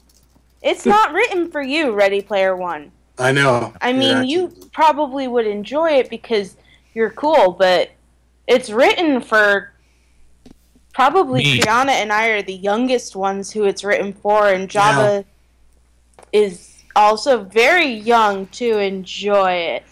[0.61, 2.91] It's not written for you, Ready Player One.
[3.17, 3.73] I know.
[3.81, 4.21] I mean, Yeah.
[4.23, 6.57] you probably would enjoy it because
[6.93, 7.91] you're cool, but
[8.47, 9.71] it's written for
[10.93, 11.59] probably Me.
[11.59, 15.25] Triana and I are the youngest ones who it's written for, and Java
[16.33, 19.83] is also very young to enjoy it.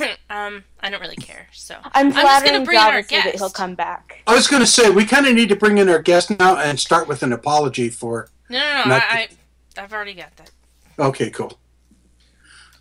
[0.30, 1.48] um, I don't really care.
[1.52, 4.22] So I'm just gonna bring in our Java so that he'll come back.
[4.26, 6.56] I was going to say, we kind of need to bring in our guest now
[6.56, 8.28] and start with an apology for.
[8.48, 8.88] No, no, no.
[8.90, 9.28] Not- I,
[9.76, 10.50] I, I've already got that.
[10.98, 11.58] Okay, cool.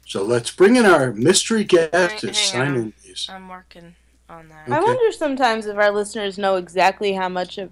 [0.05, 2.75] So let's bring in our mystery guest Hang- to hang sign on.
[2.75, 3.27] in these.
[3.29, 3.95] I'm working
[4.29, 4.69] on that.
[4.69, 7.71] I wonder sometimes if our listeners know exactly how much of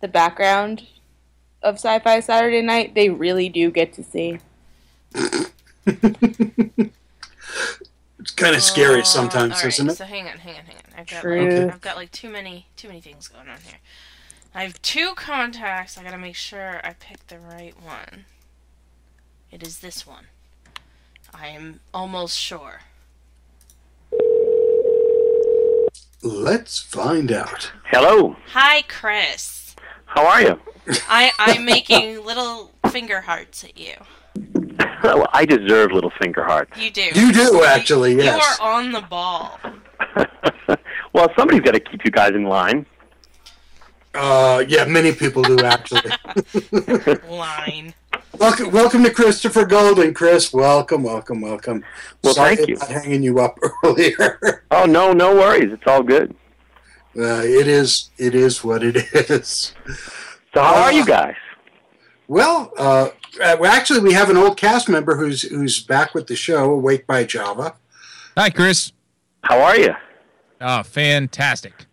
[0.00, 0.86] the background
[1.62, 4.38] of Sci Fi Saturday Night they really do get to see.
[8.24, 9.96] It's kind of scary Uh, sometimes, all isn't it?
[9.98, 10.98] So hang on, hang on, hang on.
[10.98, 11.42] I've got True.
[11.42, 11.68] like, Okay.
[11.74, 13.80] I've got like too many too many things going on here.
[14.54, 15.98] I have two contacts.
[15.98, 18.24] I gotta make sure I pick the right one.
[19.50, 20.28] It is this one.
[21.34, 22.80] I am almost sure.
[26.22, 27.72] Let's find out.
[27.92, 28.36] Hello.
[28.52, 29.76] Hi, Chris.
[30.06, 30.60] How are you?
[31.10, 33.96] I I'm making little finger hearts at you.
[35.04, 36.76] Well, I deserve little finger hearts.
[36.80, 37.02] You do.
[37.14, 38.36] You do, actually, yes.
[38.58, 39.60] You are on the ball.
[41.14, 42.86] Well, somebody's got to keep you guys in line.
[44.14, 46.10] Uh, yeah, many people do actually.
[47.28, 47.94] Line.
[48.36, 50.52] welcome, welcome to Christopher Golden, Chris.
[50.52, 51.84] Welcome, welcome, welcome.
[52.24, 52.74] Well, Sorry thank you.
[52.76, 54.64] about hanging you up earlier.
[54.72, 55.72] Oh no, no worries.
[55.72, 56.34] It's all good.
[57.16, 59.72] Uh, it is, it is what it is.
[60.52, 61.36] So how are you guys?
[62.26, 63.10] Well, uh,
[63.42, 66.72] uh, well, actually, we have an old cast member who's who's back with the show,
[66.72, 67.74] Awake by Java.
[68.36, 68.92] Hi, Chris.
[69.42, 69.94] How are you?
[70.60, 71.86] Oh, fantastic.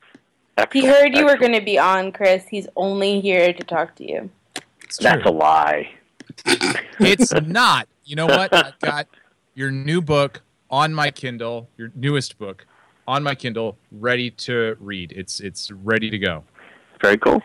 [0.71, 2.45] He heard you were going to be on, Chris.
[2.47, 4.29] He's only here to talk to you.
[4.99, 5.89] That's a lie.
[6.99, 7.87] It's not.
[8.05, 8.53] You know what?
[8.53, 9.07] I've got
[9.55, 12.65] your new book on my Kindle, your newest book
[13.07, 15.11] on my Kindle, ready to read.
[15.13, 16.43] It's it's ready to go.
[17.01, 17.41] Very cool.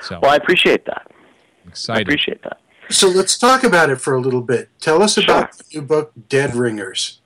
[0.00, 1.06] So Well, I appreciate that.
[1.64, 2.08] I excited.
[2.08, 2.60] appreciate that.
[2.90, 4.70] So let's talk about it for a little bit.
[4.80, 7.20] Tell us about the new book, Dead Ringers.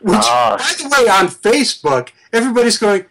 [0.00, 0.56] Which, Ah.
[0.58, 3.06] by the way, on Facebook, everybody's going,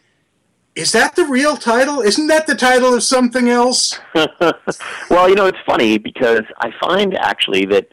[0.75, 2.01] "Is that the real title?
[2.01, 3.99] Isn't that the title of something else?"
[5.09, 7.87] well, you know, it's funny because I find actually that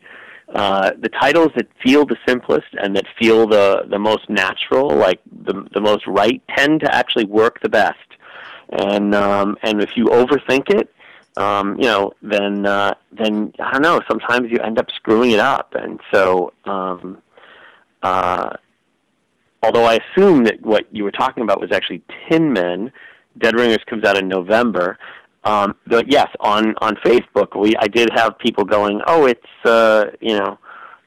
[0.55, 5.21] uh, the titles that feel the simplest and that feel the the most natural, like
[5.47, 7.97] the the most right, tend to actually work the best.
[8.71, 10.93] And um, and if you overthink it,
[11.41, 14.01] um, you know, then uh, then I don't know.
[14.09, 16.53] Sometimes you end up screwing it up, and so.
[16.65, 17.23] Um,
[18.03, 18.57] uh,
[19.63, 22.91] although I assume that what you were talking about was actually Tin Men,
[23.37, 24.99] Dead Ringers comes out in November.
[25.45, 30.07] Um, but yes, on on Facebook, we I did have people going, "Oh, it's uh,
[30.21, 30.59] you know,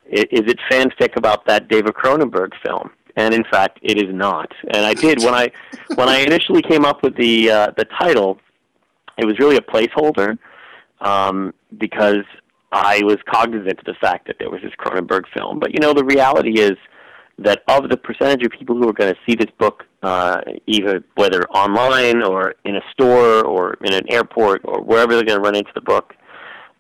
[0.06, 4.52] is it fanfic about that David Cronenberg film?" and in fact, it is not.
[4.72, 5.52] And I did when I
[5.96, 8.39] when I initially came up with the uh, the title.
[9.17, 10.38] It was really a placeholder
[11.02, 12.23] um, because
[12.71, 15.60] I was cognizant of the fact that there was this Cronenberg film.
[15.60, 16.78] But you know, the reality is
[17.39, 21.04] that of the percentage of people who are going to see this book, uh, either
[21.15, 25.43] whether online or in a store or in an airport or wherever they're going to
[25.43, 26.13] run into the book,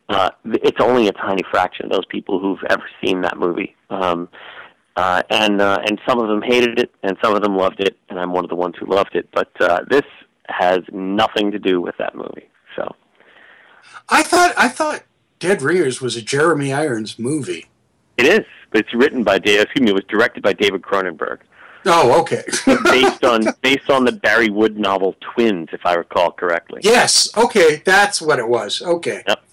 [0.09, 3.75] uh, it's only a tiny fraction of those people who've ever seen that movie.
[3.89, 4.29] Um,
[4.95, 7.97] uh, and uh, and some of them hated it, and some of them loved it,
[8.09, 9.27] and I'm one of the ones who loved it.
[9.33, 10.03] But uh, this
[10.49, 12.49] has nothing to do with that movie.
[12.75, 12.95] So
[14.09, 15.03] I thought I thought
[15.39, 17.67] Dead Ringers was a Jeremy Irons movie.
[18.17, 18.45] it is.
[18.73, 19.61] It's written by Dave.
[19.61, 19.91] Excuse me.
[19.91, 21.39] It was directed by David Cronenberg,
[21.85, 22.43] Oh, okay.
[22.85, 26.81] based on based on the Bari Wood novel Twins, if I recall correctly.
[26.83, 28.81] yes, okay, that's what it was.
[28.81, 29.21] Okay.
[29.27, 29.43] Yep.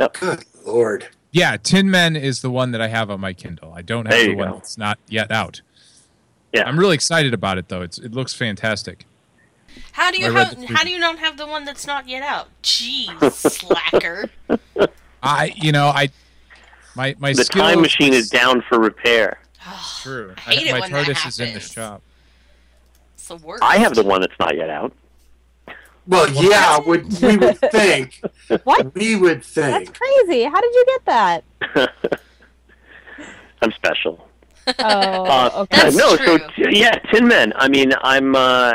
[0.00, 0.12] Yep.
[0.20, 1.08] Good lord.
[1.32, 3.72] Yeah, Tin Men is the one that I have on my Kindle.
[3.74, 4.54] I don't have There the you one go.
[4.54, 5.60] that's not yet out.
[6.52, 6.62] Yeah.
[6.64, 7.82] I'm really excited about it though.
[7.82, 9.04] It's it looks fantastic.
[9.92, 12.08] How do you I have, the how do you not have the one that's not
[12.08, 12.48] yet out?
[12.62, 14.30] Jeez, slacker.
[15.22, 16.10] I you know I
[16.94, 19.38] my my the skills, time machine is down for repair.
[20.02, 20.34] True.
[20.46, 21.72] I hate it my when that TARDIS is in the happens.
[21.72, 22.02] shop.
[23.14, 23.62] It's the worst.
[23.64, 24.92] I have the one that's not yet out.
[26.06, 28.22] Well, yeah, would we would think.
[28.62, 28.94] What?
[28.94, 29.88] We would think.
[29.88, 30.44] That's crazy.
[30.44, 31.44] How did you get that?
[33.62, 34.28] I'm special.
[34.78, 35.90] Oh, Uh, okay.
[35.96, 37.52] no, so t- yeah, Tin Men.
[37.56, 38.74] I mean, I'm, uh,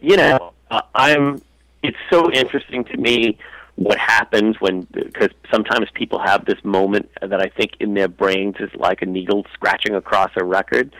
[0.00, 1.42] you know, uh, I'm.
[1.82, 3.38] It's so interesting to me
[3.76, 8.56] what happens when because sometimes people have this moment that I think in their brains
[8.60, 10.94] is like a needle scratching across a record,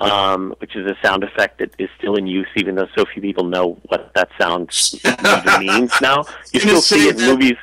[0.00, 3.22] um, which is a sound effect that is still in use, even though so few
[3.22, 4.70] people know what that sound
[5.60, 6.24] means now.
[6.52, 7.56] You still see it in movies.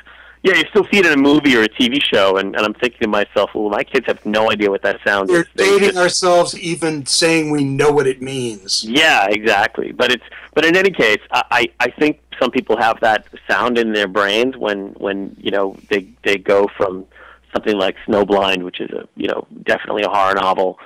[0.44, 2.74] Yeah, you still see it in a movie or a TV show, and, and I'm
[2.74, 5.46] thinking to myself, well, my kids have no idea what that sound We're is.
[5.54, 8.84] They dating just- ourselves even saying we know what it means.
[8.84, 9.90] yeah, exactly.
[9.92, 13.78] But it's but in any case, I, I I think some people have that sound
[13.78, 17.06] in their brains when when you know they they go from
[17.54, 20.78] something like Snowblind, which is a you know definitely a horror novel,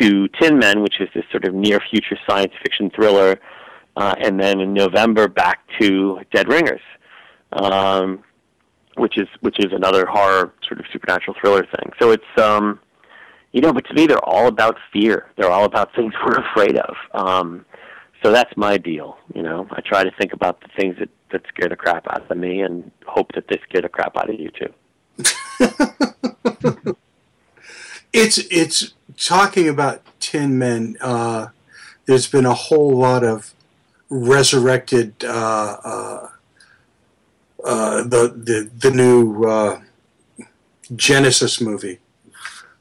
[0.00, 3.38] to Tin Men, which is this sort of near future science fiction thriller,
[3.98, 6.80] uh, and then in November back to Dead Ringers.
[7.52, 8.24] Um,
[8.96, 11.92] which is which is another horror sort of supernatural thriller thing.
[12.00, 12.80] So it's um
[13.52, 15.30] you know, but to me, they're all about fear.
[15.36, 16.96] They're all about things we're afraid of.
[17.12, 17.64] Um,
[18.22, 19.16] so that's my deal.
[19.32, 22.28] You know, I try to think about the things that, that scare the crap out
[22.28, 24.72] of me and hope that they scare the crap out of you too.
[28.14, 30.96] It's it's talking about Tin Men.
[31.00, 31.48] Uh,
[32.06, 33.52] there's been a whole lot of
[34.08, 36.28] resurrected uh, uh,
[37.64, 39.80] uh, the the the new uh,
[40.94, 41.98] Genesis movie.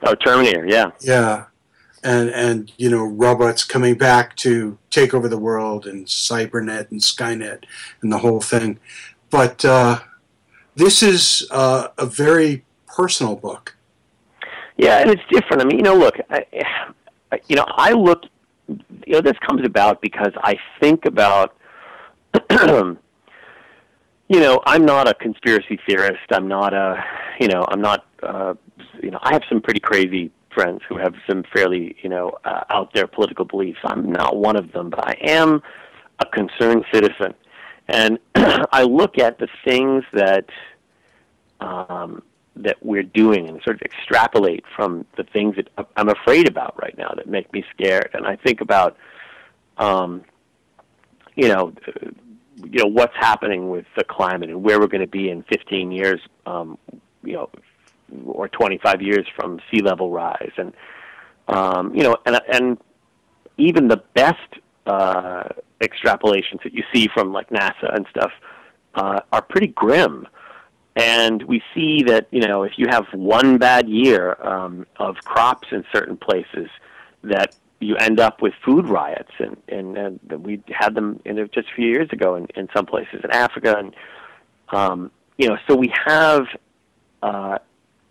[0.03, 0.91] Oh, Terminator, yeah.
[0.99, 1.45] Yeah,
[2.03, 6.99] and and you know robots coming back to take over the world and cybernet and
[7.01, 7.63] Skynet
[8.01, 8.79] and the whole thing.
[9.29, 9.99] But uh,
[10.75, 13.75] this is uh, a very personal book.
[14.77, 15.61] Yeah, and it's different.
[15.61, 18.25] I mean, you know, look, I, I- you know, I look,
[18.67, 21.55] you know, this comes about because I think about,
[24.29, 26.23] you know, I'm not a conspiracy theorist.
[26.31, 27.03] I'm not a,
[27.39, 28.53] you know, I'm not, uh,
[29.01, 32.63] you know, I have some pretty crazy friends who have some fairly, you know, uh,
[32.69, 33.79] out there political beliefs.
[33.83, 35.61] I'm not one of them, but I am
[36.19, 37.33] a concerned citizen,
[37.87, 40.45] and I look at the things that.
[41.59, 42.23] Um,
[42.55, 46.95] that we're doing and sort of extrapolate from the things that I'm afraid about right
[46.97, 48.11] now that make me scared.
[48.13, 48.95] And I think about,
[49.77, 50.23] um,
[51.35, 51.73] you know,
[52.57, 55.91] you know what's happening with the climate and where we're going to be in 15
[55.91, 56.77] years, um,
[57.23, 57.49] you know,
[58.25, 60.73] or 25 years from sea level rise, and
[61.47, 62.77] um, you know, and and
[63.57, 64.37] even the best
[64.85, 65.43] uh,
[65.81, 68.31] extrapolations that you see from like NASA and stuff
[68.95, 70.27] uh, are pretty grim.
[70.95, 75.67] And we see that you know if you have one bad year um, of crops
[75.71, 76.69] in certain places,
[77.23, 81.69] that you end up with food riots, and and, and we had them in just
[81.69, 83.95] a few years ago in, in some places in Africa, and
[84.69, 86.45] um, you know so we have
[87.21, 87.57] uh,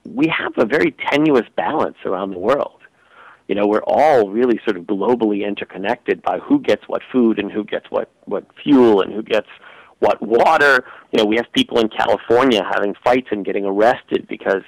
[0.04, 2.80] we have a very tenuous balance around the world.
[3.48, 7.50] You know, we're all really sort of globally interconnected by who gets what food and
[7.50, 9.48] who gets what what fuel and who gets
[9.98, 10.85] what water.
[11.12, 14.62] You know, we have people in California having fights and getting arrested because,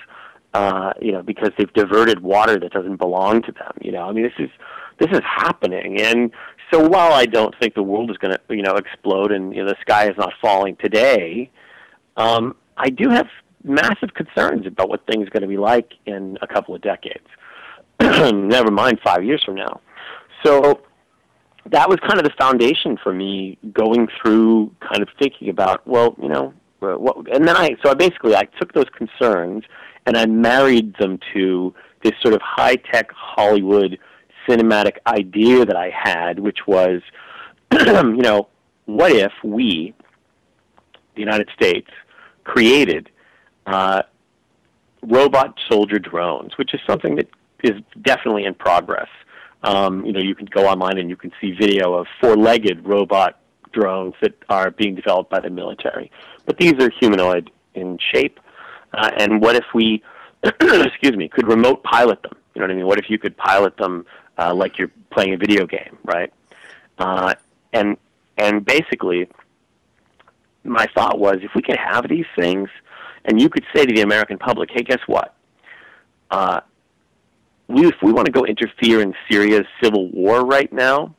[0.52, 3.72] uh, you know, because they've diverted water that doesn't belong to them.
[3.80, 4.50] You know, I mean, this is
[4.98, 6.30] this is happening, and
[6.72, 9.62] so while I don't think the world is going to, you know, explode and you
[9.62, 11.50] know, the sky is not falling today,
[12.16, 13.26] um, I do have
[13.62, 17.26] massive concerns about what things are going to be like in a couple of decades.
[18.00, 19.80] never mind five years from now.
[20.44, 20.83] So
[21.66, 26.14] that was kind of the foundation for me going through kind of thinking about well
[26.20, 26.52] you know
[26.83, 29.64] uh, what and then i so i basically i took those concerns
[30.07, 33.98] and i married them to this sort of high tech hollywood
[34.48, 37.00] cinematic idea that i had which was
[37.72, 38.48] you know
[38.87, 39.94] what if we
[41.14, 41.90] the united states
[42.44, 43.11] created
[43.66, 44.02] uh,
[45.02, 47.28] robot soldier drones which is something that
[47.62, 49.09] is definitely in progress
[49.64, 53.40] um, you know, you can go online and you can see video of four-legged robot
[53.72, 56.11] drones that are being developed by the military.
[56.44, 58.38] But these are humanoid in shape.
[58.92, 60.02] Uh, and what if we,
[60.42, 62.37] excuse me, could remote pilot them?
[62.54, 62.87] You know what I mean?
[62.87, 64.04] What if you could pilot them
[64.38, 66.32] uh, like you're playing a video game, right?
[66.98, 67.34] Uh,
[67.72, 67.96] and
[68.36, 69.28] and basically,
[70.64, 72.68] my thought was if we could have these things,
[73.24, 75.34] and you could say to the American public, hey, guess what?
[76.30, 76.60] Uh,
[77.68, 81.14] we, if we want to go interfere in Syria's civil war right now,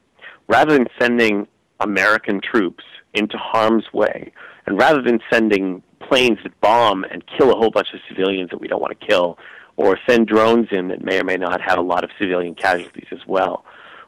[0.47, 1.47] rather than sending
[1.79, 4.31] American troops into harm's way,
[4.65, 8.59] and rather than sending planes that bomb and kill a whole bunch of civilians that
[8.59, 9.37] we don't want to kill,
[9.77, 13.07] or send drones in that may or may not have a lot of civilian casualties
[13.11, 13.65] as well,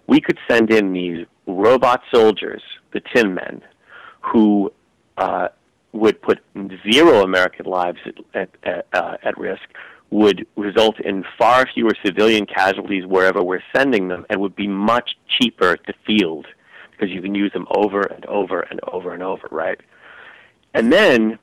[0.07, 2.61] we could send in these robot soldiers,
[2.93, 3.61] the Tin Men,
[4.21, 4.71] who
[5.17, 5.49] uh,
[5.91, 6.39] would put
[6.89, 7.99] zero American lives
[8.33, 9.63] at, at, uh, at risk,
[10.09, 15.17] would result in far fewer civilian casualties wherever we're sending them and would be much
[15.27, 16.47] cheaper to field
[16.91, 19.79] because you can use them over and over and over and over, right?
[20.73, 21.37] And then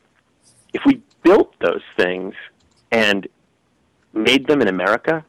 [0.72, 2.34] if we built those things
[2.90, 3.28] and
[4.14, 5.24] made them in America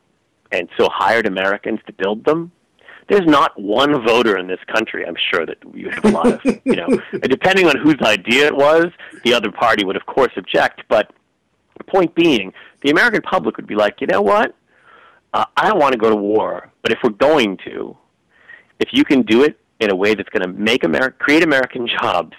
[0.51, 2.51] and so hired Americans to build them,
[3.07, 6.41] there's not one voter in this country, I'm sure that you have a lot of,
[6.63, 6.87] you know,
[7.21, 8.87] depending on whose idea it was,
[9.23, 11.11] the other party would of course object, but
[11.77, 14.55] the point being, the American public would be like, you know what?
[15.33, 17.95] Uh, I don't want to go to war, but if we're going to,
[18.79, 21.87] if you can do it in a way that's going to make America, create American
[22.01, 22.35] jobs,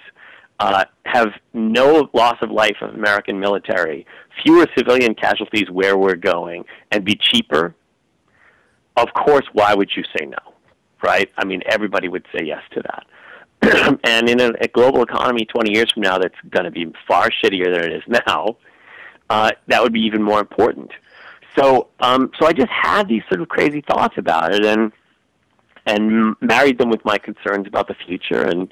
[0.59, 4.05] uh, have no loss of life of American military,
[4.43, 7.75] fewer civilian casualties where we're going, and be cheaper,
[8.95, 10.37] of course, why would you say no?
[11.03, 11.29] Right?
[11.37, 13.99] I mean, everybody would say yes to that.
[14.03, 17.29] and in a, a global economy 20 years from now that's going to be far
[17.29, 18.57] shittier than it is now,
[19.29, 20.91] uh, that would be even more important.
[21.57, 24.91] So, um, so I just had these sort of crazy thoughts about it, and
[25.87, 28.71] and married them with my concerns about the future, and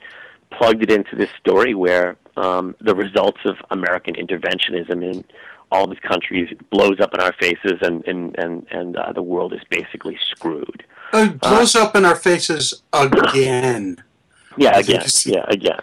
[0.52, 5.24] plugged it into this story where um, the results of American interventionism in
[5.72, 9.54] all these countries blows up in our faces, and and and and uh, the world
[9.54, 10.86] is basically screwed.
[11.12, 13.98] Uh, blows uh, up in our faces again.
[14.58, 15.04] Yeah, again.
[15.26, 15.82] Yeah, again.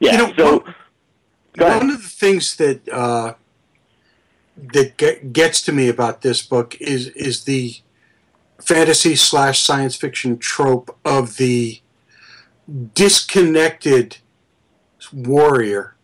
[0.00, 0.10] Yeah.
[0.10, 0.64] You know, so,
[1.54, 3.34] one, one of the things that uh,
[4.72, 7.76] that get, gets to me about this book is is the
[8.60, 11.80] fantasy slash science fiction trope of the
[12.94, 14.18] disconnected
[15.12, 15.94] warrior.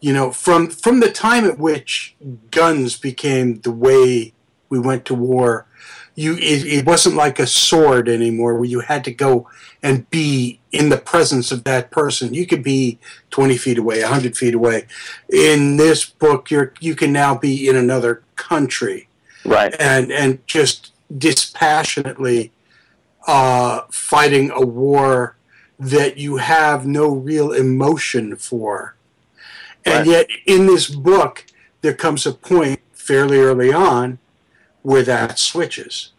[0.00, 2.14] You know, from from the time at which
[2.50, 4.34] guns became the way
[4.68, 5.66] we went to war,
[6.14, 9.48] you it, it wasn't like a sword anymore where you had to go
[9.82, 12.34] and be in the presence of that person.
[12.34, 12.98] You could be
[13.30, 14.86] 20 feet away, 100 feet away.
[15.32, 19.08] In this book, you're, you can now be in another country.
[19.44, 19.74] Right.
[19.78, 22.52] And, and just dispassionately
[23.26, 25.35] uh, fighting a war
[25.78, 28.94] that you have no real emotion for.
[29.84, 30.28] And right.
[30.28, 31.46] yet, in this book,
[31.82, 34.18] there comes a point fairly early on
[34.82, 36.12] where that switches.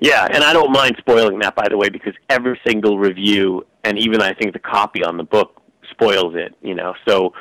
[0.00, 3.98] Yeah, and I don't mind spoiling that, by the way, because every single review, and
[3.98, 6.54] even I think the copy on the book spoils it.
[6.62, 7.32] You know, so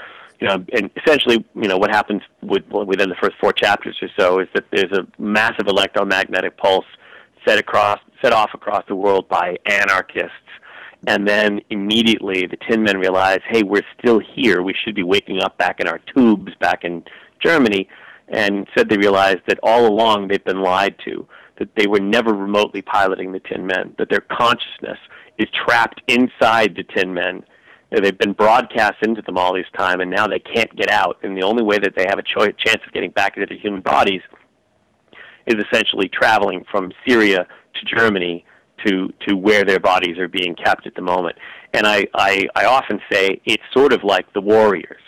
[0.44, 4.10] you know, and essentially, you know, what happens with, within the first four chapters or
[4.20, 6.86] so is that there's a massive electromagnetic pulse
[7.46, 10.36] set across, set off across the world by anarchists,
[11.08, 14.62] and then immediately the Tin Men realize, hey, we're still here.
[14.62, 17.04] We should be waking up back in our tubes back in
[17.42, 17.90] Germany,
[18.30, 21.28] and said they realized that all along they've been lied to
[21.60, 24.98] that they were never remotely piloting the Tin Men, that their consciousness
[25.38, 27.44] is trapped inside the Tin Men.
[27.92, 31.20] They've been broadcast into them all this time, and now they can't get out.
[31.22, 33.82] And the only way that they have a chance of getting back into their human
[33.82, 34.22] bodies
[35.46, 38.46] is essentially traveling from Syria to Germany
[38.86, 41.38] to to where their bodies are being kept at the moment.
[41.74, 45.02] And I I, I often say it's sort of like the Warriors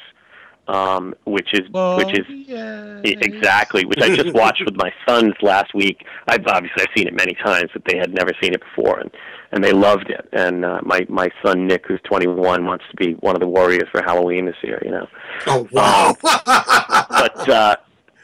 [0.67, 2.99] um, which is oh, which is yeah.
[3.03, 6.05] exactly which I just watched with my sons last week.
[6.28, 9.11] I've obviously I've seen it many times, but they had never seen it before, and
[9.51, 10.28] and they loved it.
[10.34, 13.88] And uh, my my son Nick, who's 21, wants to be one of the warriors
[13.91, 14.82] for Halloween this year.
[14.84, 15.07] You know.
[15.47, 16.09] Oh wow!
[16.09, 17.76] Um, but uh,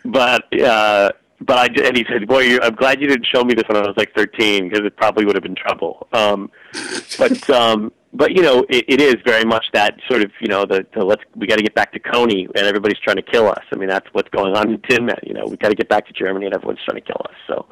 [0.05, 1.11] but uh,
[1.41, 3.77] but I did, and he said, "Boy, I'm glad you didn't show me this when
[3.77, 6.51] I was like 13 because it probably would have been trouble." Um,
[7.17, 10.65] but um, but you know, it, it is very much that sort of you know
[10.65, 13.47] the, the let's we got to get back to Coney and everybody's trying to kill
[13.47, 13.63] us.
[13.73, 15.19] I mean, that's what's going on in Tin Man.
[15.23, 17.35] You know, we got to get back to Germany and everyone's trying to kill us.
[17.47, 17.65] So,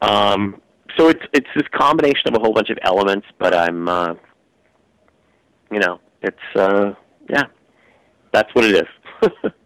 [0.00, 0.60] um,
[0.96, 3.26] so it's it's this combination of a whole bunch of elements.
[3.38, 4.14] But I'm, uh,
[5.72, 6.94] you know, it's uh,
[7.28, 7.44] yeah,
[8.32, 9.52] that's what it is.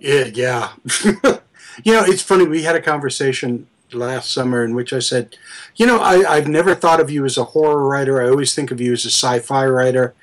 [0.00, 0.72] Yeah, yeah.
[1.84, 2.46] you know, it's funny.
[2.46, 5.36] We had a conversation last summer in which I said,
[5.76, 8.22] you know, I, I've never thought of you as a horror writer.
[8.22, 10.14] I always think of you as a sci-fi writer.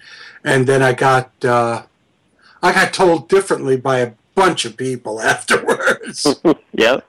[0.44, 1.84] And then I got, uh,
[2.62, 6.28] I got told differently by a bunch of people afterwards.
[6.74, 7.02] yeah.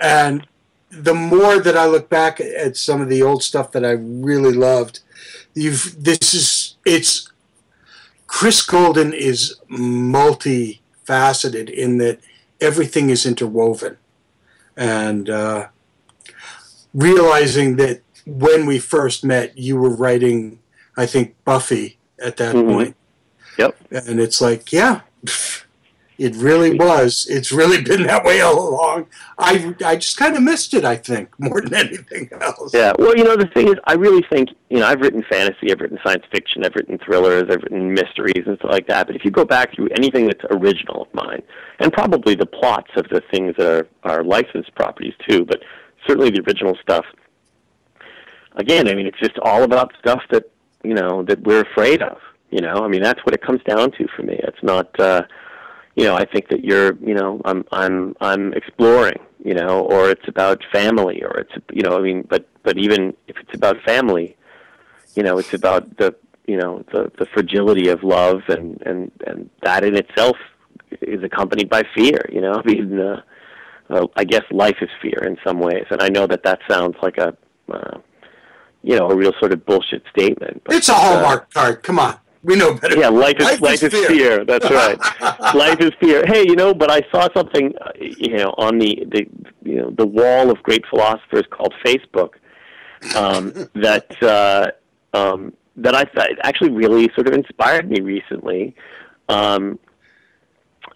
[0.00, 0.46] And
[0.90, 4.52] the more that I look back at some of the old stuff that I really
[4.52, 5.00] loved,
[5.54, 7.30] you've this is it's
[8.26, 12.18] Chris Golden is multifaceted in that
[12.64, 13.96] everything is interwoven,
[14.76, 15.68] and uh,
[16.92, 20.58] realizing that when we first met, you were writing,
[20.96, 22.66] I think Buffy at that Mhm.
[22.72, 22.96] point.
[23.58, 23.76] Yep.
[23.90, 25.00] And it's like, yeah,
[26.16, 27.26] it really was.
[27.28, 29.06] It's really been that way all along.
[29.38, 32.72] I, I just kind of missed it, I think, more than anything else.
[32.72, 32.92] Yeah.
[32.98, 35.80] Well, you know, the thing is, I really think, you know, I've written fantasy, I've
[35.80, 39.06] written science fiction, I've written thrillers, I've written mysteries and stuff like that.
[39.06, 41.42] But if you go back through anything that's original of mine,
[41.80, 45.62] and probably the plots of the things that are, are licensed properties too, but
[46.06, 47.04] certainly the original stuff,
[48.56, 50.44] again, I mean, it's just all about stuff that,
[50.84, 52.18] you know, that we're afraid of.
[52.50, 54.38] You know, I mean, that's what it comes down to for me.
[54.44, 55.22] It's not, uh,
[55.96, 60.10] you know, I think that you're, you know, I'm, I'm, I'm exploring, you know, or
[60.10, 63.76] it's about family, or it's, you know, I mean, but, but even if it's about
[63.82, 64.36] family,
[65.14, 66.14] you know, it's about the,
[66.46, 70.36] you know, the, the fragility of love, and, and, and that in itself
[71.00, 72.28] is accompanied by fear.
[72.30, 73.22] You know, I mean, uh,
[73.88, 76.96] uh, I guess life is fear in some ways, and I know that that sounds
[77.02, 77.36] like a,
[77.72, 77.98] uh,
[78.82, 80.62] you know, a real sort of bullshit statement.
[80.64, 81.82] But, It's a uh, Hallmark card.
[81.82, 82.18] Come on.
[82.48, 82.98] We know better.
[82.98, 84.44] yeah, life is life, is, fear.
[84.44, 84.98] That's right.
[85.54, 86.24] life is fear.
[86.26, 89.26] Hey, you know, but I saw something, uh, you know, on the the
[89.62, 92.34] you know the wall of great philosophers called Facebook,
[93.16, 94.72] um, that uh,
[95.16, 98.74] um, that I thought actually really sort of inspired me recently.
[99.30, 99.78] Um,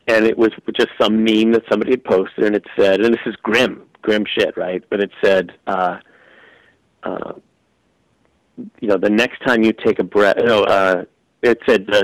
[0.07, 3.21] and it was just some meme that somebody had posted, and it said, and this
[3.27, 4.83] is grim, grim shit, right?
[4.91, 5.99] But it said, uh,
[7.03, 7.33] uh,
[8.81, 11.05] you know, the next time you take a breath, no, uh,
[11.43, 12.03] it said uh,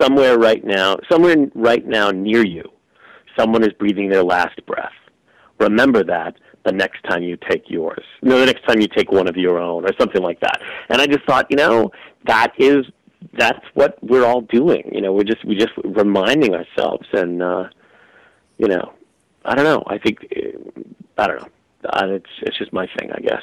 [0.00, 2.64] somewhere right now, somewhere right now near you,
[3.38, 4.92] someone is breathing their last breath.
[5.58, 8.04] Remember that the next time you take yours.
[8.22, 10.60] No, the next time you take one of your own, or something like that.
[10.88, 11.90] And I just thought, you know,
[12.26, 12.84] that is
[13.38, 14.90] that's what we're all doing.
[14.92, 17.64] You know, we're just we're just reminding ourselves, and uh,
[18.58, 18.92] you know,
[19.44, 19.82] I don't know.
[19.86, 20.82] I think uh,
[21.18, 21.48] I don't know.
[21.84, 23.42] Uh, it's it's just my thing, I guess.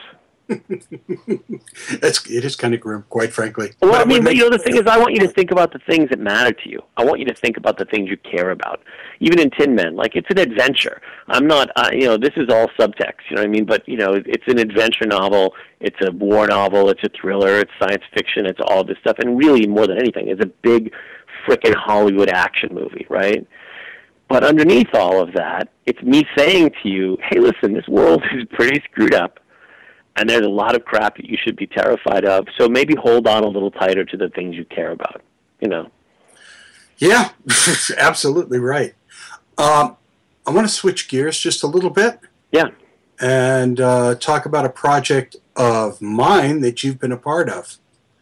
[1.89, 3.71] It's, it is kind of grim, quite frankly.
[3.81, 5.71] Well, I mean, but you know, the thing is, I want you to think about
[5.71, 6.79] the things that matter to you.
[6.97, 8.81] I want you to think about the things you care about.
[9.19, 11.01] Even in Tin Men, like it's an adventure.
[11.27, 13.21] I'm not, uh, you know, this is all subtext.
[13.29, 13.65] You know what I mean?
[13.65, 15.53] But you know, it's an adventure novel.
[15.79, 16.89] It's a war novel.
[16.89, 17.59] It's a thriller.
[17.59, 18.45] It's science fiction.
[18.45, 19.17] It's all this stuff.
[19.19, 20.93] And really, more than anything, it's a big,
[21.47, 23.45] frickin' Hollywood action movie, right?
[24.29, 28.45] But underneath all of that, it's me saying to you, hey, listen, this world is
[28.51, 29.39] pretty screwed up
[30.15, 32.47] and there's a lot of crap that you should be terrified of.
[32.57, 35.21] So maybe hold on a little tighter to the things you care about.
[35.59, 35.91] You know.
[36.97, 37.31] Yeah,
[37.97, 38.93] absolutely right.
[39.57, 39.97] Um,
[40.45, 42.19] I want to switch gears just a little bit.
[42.51, 42.69] Yeah.
[43.19, 47.77] And uh, talk about a project of mine that you've been a part of.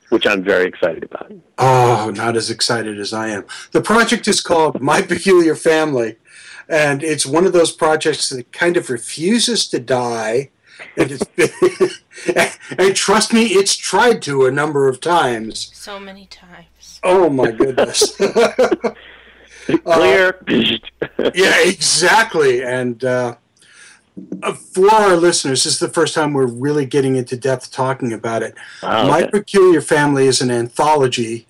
[0.10, 1.32] Which I'm very excited about.
[1.58, 3.46] Oh, not as excited as I am.
[3.72, 6.18] The project is called My Peculiar Family,
[6.68, 10.50] and it's one of those projects that kind of refuses to die.
[10.98, 12.00] And, it's
[12.78, 15.72] and trust me, it's tried to a number of times.
[15.74, 17.00] So many times.
[17.04, 18.16] Oh my goodness.
[19.66, 20.44] Clear.
[21.34, 22.64] yeah, exactly.
[22.64, 23.36] And uh,
[24.44, 28.12] uh, for our listeners, this is the first time we're really getting into depth talking
[28.14, 28.56] about it.
[28.84, 29.32] Oh, My okay.
[29.32, 31.48] Peculiar Family is an anthology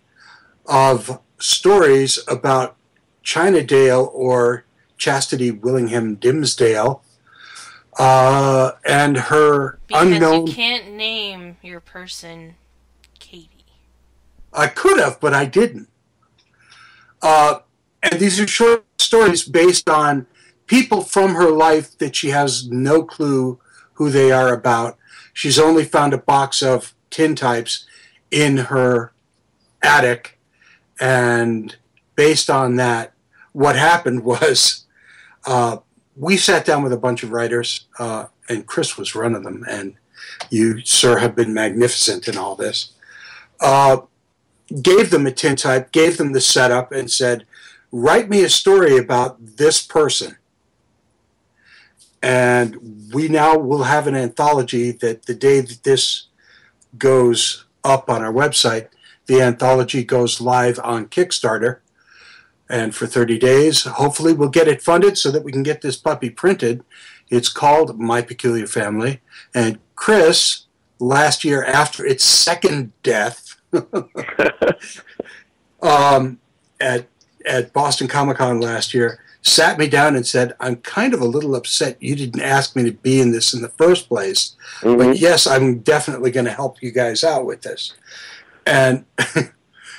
[0.66, 2.76] of stories about
[3.24, 4.66] China Dale or
[4.98, 7.02] Chastity Willingham Dimsdale
[8.02, 10.48] uh, and her Because unknown.
[10.48, 12.56] you can't name your person
[13.20, 13.66] Katie.
[14.52, 15.88] I could have, but I didn't.
[17.22, 17.60] Uh,
[18.02, 20.26] and these are short stories based on
[20.66, 23.60] people from her life that she has no clue
[23.94, 24.98] who they are about.
[25.32, 27.86] She's only found a box of tin types
[28.32, 29.14] in her
[29.84, 30.40] attic.
[31.00, 31.76] And
[32.16, 33.14] based on that,
[33.54, 34.86] what happened was
[35.46, 35.78] uh,
[36.16, 39.96] we sat down with a bunch of writers, uh, and Chris was running them, and
[40.50, 42.92] you, sir, have been magnificent in all this.
[43.60, 43.98] Uh,
[44.82, 47.46] gave them a tintype, gave them the setup, and said,
[47.92, 50.38] "Write me a story about this person."
[52.22, 56.28] And we now will have an anthology that the day that this
[56.98, 58.90] goes up on our website,
[59.26, 61.81] the anthology goes live on Kickstarter.
[62.72, 65.98] And for 30 days, hopefully, we'll get it funded so that we can get this
[65.98, 66.86] puppy printed.
[67.30, 69.20] It's called My Peculiar Family.
[69.54, 70.68] And Chris,
[70.98, 73.58] last year after its second death,
[75.82, 76.40] um,
[76.80, 77.08] at,
[77.46, 81.26] at Boston Comic Con last year, sat me down and said, I'm kind of a
[81.26, 84.56] little upset you didn't ask me to be in this in the first place.
[84.80, 84.98] Mm-hmm.
[84.98, 87.96] But yes, I'm definitely going to help you guys out with this.
[88.66, 89.04] And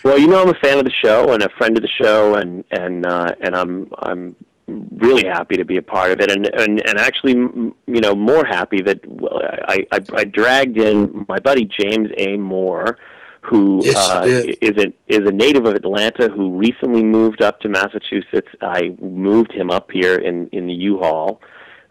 [0.05, 2.35] Well, you know, I'm a fan of the show and a friend of the show,
[2.35, 4.37] and and uh, and I'm I'm
[4.67, 8.45] really happy to be a part of it, and and and actually, you know, more
[8.45, 12.37] happy that well, I, I I dragged in my buddy James A.
[12.37, 12.99] Moore,
[13.43, 17.69] who Yes, uh, is a is a native of Atlanta who recently moved up to
[17.69, 18.49] Massachusetts.
[18.61, 21.41] I moved him up here in in the U-Haul,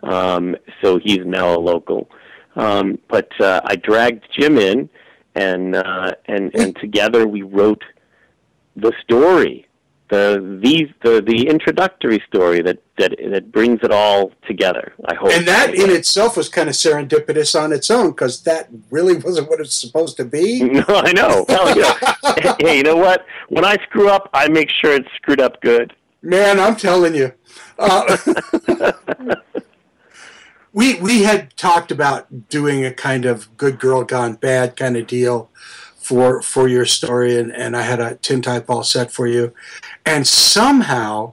[0.04, 2.10] um, so he's now a local.
[2.58, 4.90] Um, but uh, I dragged Jim in,
[5.36, 7.84] and uh, and and together we wrote
[8.76, 9.68] the story,
[10.10, 14.94] the the the, the introductory story that, that that brings it all together.
[15.06, 15.32] I hope.
[15.32, 19.50] and that in itself was kind of serendipitous on its own because that really wasn't
[19.50, 20.62] what it's was supposed to be.
[20.82, 21.46] No, I know.
[21.50, 22.56] Well, you know.
[22.60, 23.26] hey, you know what?
[23.50, 25.94] When I screw up, I make sure it's screwed up good.
[26.22, 27.34] Man, I'm telling you.
[27.80, 28.18] Uh,
[30.74, 35.08] we we had talked about doing a kind of good girl gone bad kind of
[35.08, 35.50] deal
[36.12, 39.54] for for your story, and, and I had a tintype all set for you,
[40.06, 41.32] and somehow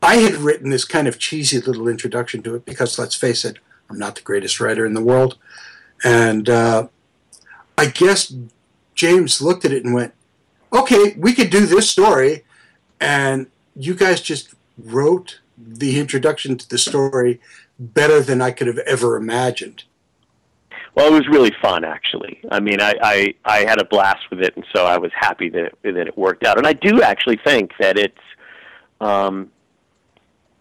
[0.00, 3.58] I had written this kind of cheesy little introduction to it because let's face it,
[3.90, 5.38] I'm not the greatest writer in the world,
[6.04, 6.86] and uh,
[7.76, 8.32] I guess
[8.94, 10.14] James looked at it and went,
[10.72, 12.44] "Okay, we could do this story,"
[13.00, 17.40] and you guys just wrote the introduction to the story
[17.80, 19.82] better than I could have ever imagined.
[20.96, 22.40] Well, it was really fun, actually.
[22.50, 25.50] I mean, I, I, I had a blast with it, and so I was happy
[25.50, 26.56] that it, that it worked out.
[26.56, 28.18] And I do actually think that it's,
[29.02, 29.50] um,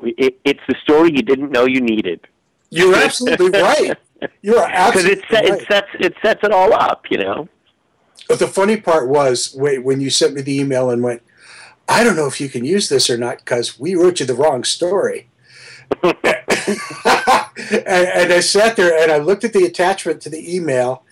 [0.01, 2.27] it, it's the story you didn't know you needed.
[2.69, 3.97] You're absolutely right.
[4.41, 5.61] You're Because absolutely it, set, right.
[5.61, 7.47] it sets it sets it all up, you know.
[8.27, 11.21] But the funny part was when you sent me the email and went,
[11.87, 14.33] I don't know if you can use this or not because we wrote you the
[14.33, 15.29] wrong story.
[17.57, 21.03] and, and I sat there and I looked at the attachment to the email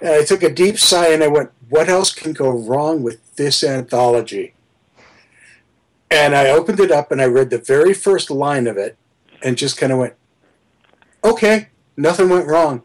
[0.00, 3.36] and I took a deep sigh and I went, What else can go wrong with
[3.36, 4.54] this anthology?
[6.10, 8.96] And I opened it up and I read the very first line of it
[9.42, 10.14] and just kind of went,
[11.24, 12.82] Okay, nothing went wrong.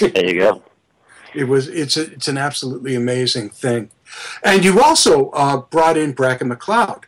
[0.00, 0.62] There you go.
[1.32, 3.90] It was it's a, it's an absolutely amazing thing,
[4.42, 7.06] and you also uh, brought in Bracken MacLeod.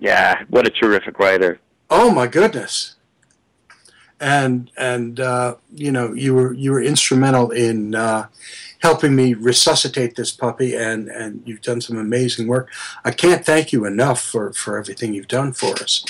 [0.00, 1.60] Yeah, what a terrific writer.
[1.90, 2.96] Oh my goodness!
[4.22, 8.28] And and uh, you know you were you were instrumental in uh,
[8.78, 12.70] helping me resuscitate this puppy, and and you've done some amazing work.
[13.04, 16.04] I can't thank you enough for for everything you've done for us.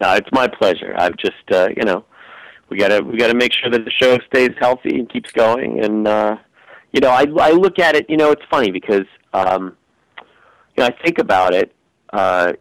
[0.00, 0.94] No, it's my pleasure.
[0.96, 2.04] I've just, uh, you know,
[2.68, 5.82] we gotta we gotta make sure that the show stays healthy and keeps going.
[5.84, 6.36] And uh,
[6.92, 8.08] you know, I I look at it.
[8.08, 9.76] You know, it's funny because um,
[10.76, 11.74] you know I think about it.
[12.12, 12.52] Uh,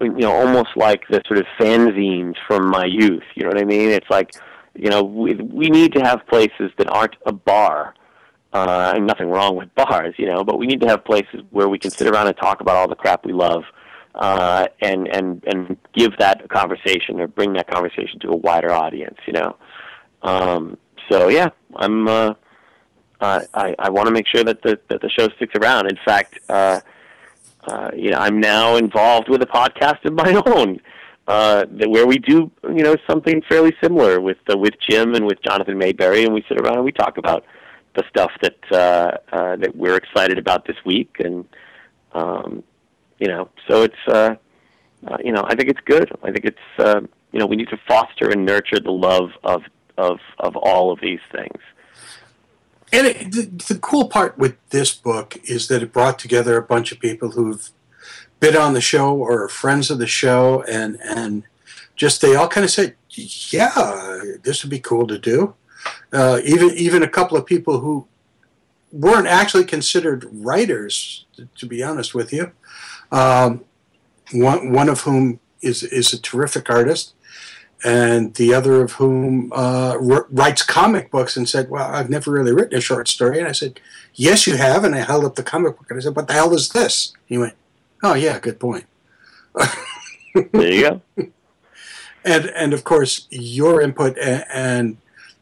[0.00, 3.24] you know, almost like the sort of fanzines from my youth.
[3.34, 3.90] You know what I mean?
[3.90, 4.32] It's like,
[4.74, 7.94] you know, we we need to have places that aren't a bar.
[8.50, 11.68] Uh, and nothing wrong with bars, you know, but we need to have places where
[11.68, 13.62] we can sit around and talk about all the crap we love,
[14.14, 19.18] uh, and and and give that conversation or bring that conversation to a wider audience,
[19.26, 19.54] you know.
[20.22, 20.78] Um,
[21.10, 22.08] so yeah, I'm.
[22.08, 22.34] Uh,
[23.20, 25.88] uh, I I want to make sure that the that the show sticks around.
[25.90, 26.80] In fact, uh,
[27.66, 30.80] uh, you know, I'm now involved with a podcast of my own,
[31.26, 35.42] uh, where we do you know something fairly similar with uh, with Jim and with
[35.42, 37.44] Jonathan Maberry, and we sit around and we talk about
[37.94, 41.44] the stuff that uh, uh, that we're excited about this week, and
[42.12, 42.62] um,
[43.18, 44.36] you know, so it's uh,
[45.06, 46.10] uh, you know, I think it's good.
[46.22, 47.00] I think it's uh,
[47.32, 49.62] you know, we need to foster and nurture the love of
[49.96, 51.60] of of all of these things.
[52.92, 56.62] And it, the, the cool part with this book is that it brought together a
[56.62, 57.70] bunch of people who've
[58.40, 61.44] been on the show or are friends of the show, and and
[61.96, 65.54] just they all kind of said, "Yeah, this would be cool to do."
[66.12, 68.06] Uh, even even a couple of people who
[68.92, 72.52] weren't actually considered writers, to, to be honest with you.
[73.12, 73.64] Um,
[74.32, 77.14] one one of whom is is a terrific artist,
[77.84, 82.30] and the other of whom uh, r- writes comic books and said, Well, I've never
[82.30, 83.38] really written a short story.
[83.38, 83.80] And I said,
[84.14, 84.84] Yes, you have.
[84.84, 87.12] And I held up the comic book and I said, What the hell is this?
[87.26, 87.54] He went,
[88.02, 88.86] Oh, yeah, good point.
[90.52, 91.02] there you go.
[92.24, 94.96] And, and of course, your input and, and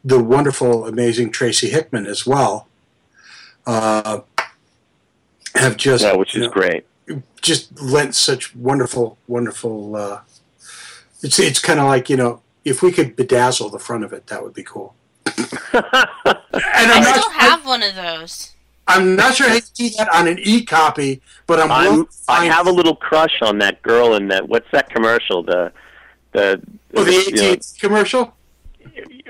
[0.05, 2.67] the wonderful, amazing Tracy Hickman as well
[3.65, 4.21] uh,
[5.55, 6.03] have just.
[6.03, 6.85] Yeah, which you is know, great.
[7.41, 9.95] Just lent such wonderful, wonderful.
[9.95, 10.21] Uh,
[11.21, 14.27] it's it's kind of like you know, if we could bedazzle the front of it,
[14.27, 14.95] that would be cool.
[15.25, 15.35] and
[15.73, 15.83] I'm
[16.53, 18.53] I not, still have one of those.
[18.87, 21.71] I'm not sure how to do that on an e-copy, but I'm.
[21.71, 24.47] I'm, I have a little crush on that girl in that.
[24.47, 25.43] What's that commercial?
[25.43, 25.73] The,
[26.31, 26.61] the.
[26.95, 28.33] Oh, the you know, AT commercial.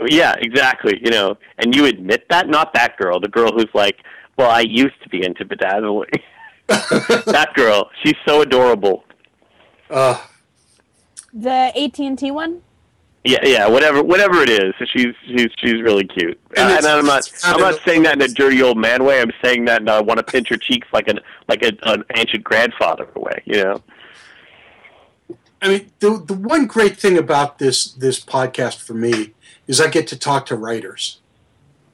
[0.05, 0.99] yeah, exactly.
[1.03, 3.97] You know, and you admit that, not that girl, the girl who's like,
[4.38, 6.11] well, I used to be into bedazzling.
[6.67, 9.05] that girl, she's so adorable.
[9.89, 10.21] Uh,
[11.38, 12.63] The AT and T one.
[13.23, 16.39] Yeah, yeah, whatever, whatever it is, she's she's she's really cute.
[16.55, 19.03] And Uh, and I'm not I'm not not saying that in a dirty old man
[19.03, 19.21] way.
[19.21, 22.03] I'm saying that and I want to pinch her cheeks like an like a, an
[22.15, 23.43] ancient grandfather way.
[23.45, 23.83] You know.
[25.61, 29.33] I mean, the the one great thing about this this podcast for me
[29.67, 31.19] is I get to talk to writers,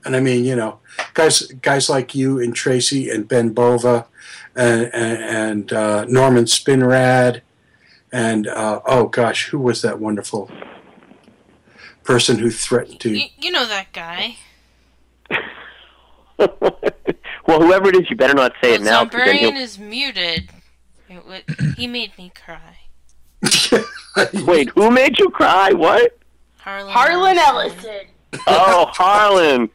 [0.05, 0.79] and I mean, you know,
[1.15, 4.05] guys guys like you and Tracy and Ben Bova,
[4.55, 7.41] and and, and uh, Norman Spinrad,
[8.14, 10.49] and uh, oh gosh, who was that wonderful
[12.03, 13.09] person who threatened to?
[13.09, 14.38] You, you know that guy.
[16.38, 19.03] well, whoever it is, you better not say it now.
[19.03, 20.49] then Zombrarian he'll- is muted.
[21.09, 21.43] It would,
[21.78, 22.78] he made me cry.
[24.45, 25.72] Wait, who made you cry?
[25.74, 26.18] What?
[26.57, 28.07] Harlan, Harlan Ellison.
[28.47, 29.70] Oh, Harlan.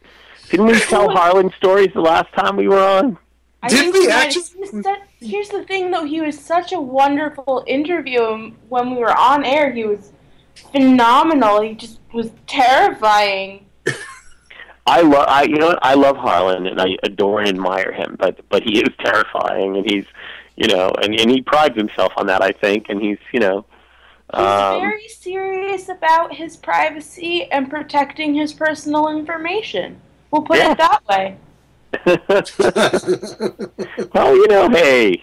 [0.49, 3.17] Didn't we tell Harlan stories the last time we were on?
[3.61, 6.05] I Did think we he actually- such- here's the thing, though.
[6.05, 8.51] He was such a wonderful interview.
[8.69, 10.13] When we were on air, he was
[10.71, 11.61] phenomenal.
[11.61, 13.65] He just was terrifying.
[14.87, 15.77] I love, I you know.
[15.81, 19.85] I love Harlan and I adore and admire him, but but he is terrifying and
[19.89, 20.05] he's,
[20.55, 23.65] you know, and and he prides himself on that, I think, and he's, you know,
[24.33, 29.99] He's um, very serious about his privacy and protecting his personal information.
[30.31, 30.71] We'll put Yeah.
[30.71, 31.35] it that way.
[34.13, 35.21] well, you know, hey,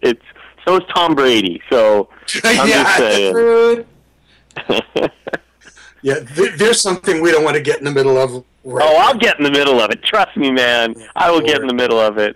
[0.00, 0.22] it's
[0.66, 2.08] so is Tom Brady, so
[2.44, 2.82] I'm Yeah.
[2.84, 3.84] just saying.
[6.04, 8.44] Yeah, th- there's something we don't want to get in the middle of.
[8.64, 10.02] Right Oh, I'll get in the middle of it.
[10.02, 10.96] Trust me, man.
[11.14, 12.34] I will get in the middle of it.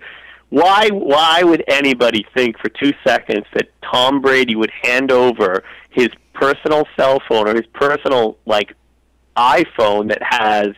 [0.50, 0.88] Why?
[0.90, 6.86] Why would anybody think for two seconds that Tom Brady would hand over his personal
[6.96, 8.72] cell phone or his personal like
[9.36, 10.68] iPhone that has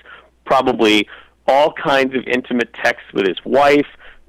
[0.46, 1.06] probably
[1.48, 3.86] all kinds of intimate texts with his wife,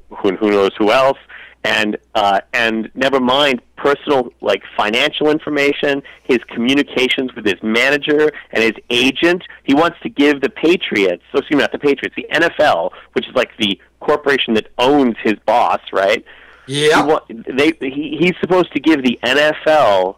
[0.09, 1.17] who, who knows who else,
[1.63, 8.63] and uh, and never mind personal like financial information, his communications with his manager and
[8.63, 9.43] his agent.
[9.63, 13.28] He wants to give the Patriots, so excuse me, not the Patriots, the NFL, which
[13.28, 16.24] is like the corporation that owns his boss, right?
[16.67, 17.20] Yeah.
[17.28, 20.15] He, they he, he's supposed to give the NFL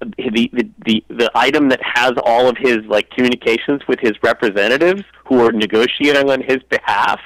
[0.00, 5.02] the, the the the item that has all of his like communications with his representatives
[5.26, 7.20] who are negotiating on his behalf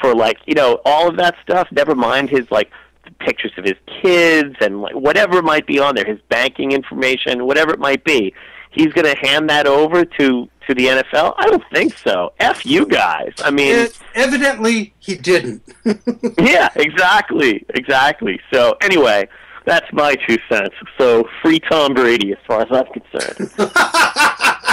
[0.00, 2.70] for like you know all of that stuff never mind his like
[3.18, 7.72] pictures of his kids and like whatever might be on there his banking information whatever
[7.72, 8.32] it might be
[8.70, 12.64] he's going to hand that over to to the NFL I don't think so f
[12.64, 15.62] you guys I mean It- evidently, he didn't.
[16.38, 18.38] yeah, exactly, exactly.
[18.52, 19.28] So anyway,
[19.64, 20.74] that's my two cents.
[20.98, 23.50] So free Tom Brady, as far as I'm concerned.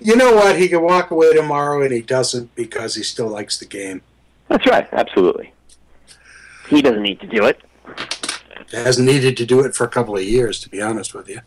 [0.00, 0.58] You know what?
[0.58, 4.02] He can walk away tomorrow, and he doesn't because he still likes the game.
[4.48, 5.52] That's right, absolutely.
[6.68, 7.60] He doesn't need to do it.
[8.72, 11.40] Hasn't needed to do it for a couple of years, to be honest with you.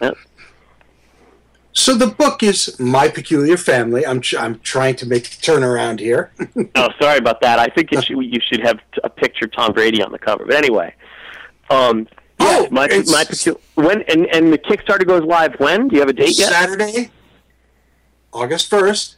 [0.00, 0.16] Yep.
[1.72, 4.04] So the book is My Peculiar Family.
[4.04, 6.32] I'm tr- I'm trying to make a turnaround here.
[6.74, 7.58] Oh, sorry about that.
[7.60, 10.44] I think it should, you should have a picture of Tom Brady on the cover.
[10.46, 10.94] But anyway,
[11.70, 12.08] um,
[12.62, 15.88] yeah, my it's- my pecu- when and and the Kickstarter goes live when?
[15.88, 16.50] Do you have a date yet?
[16.50, 17.10] Saturday,
[18.32, 19.16] August first.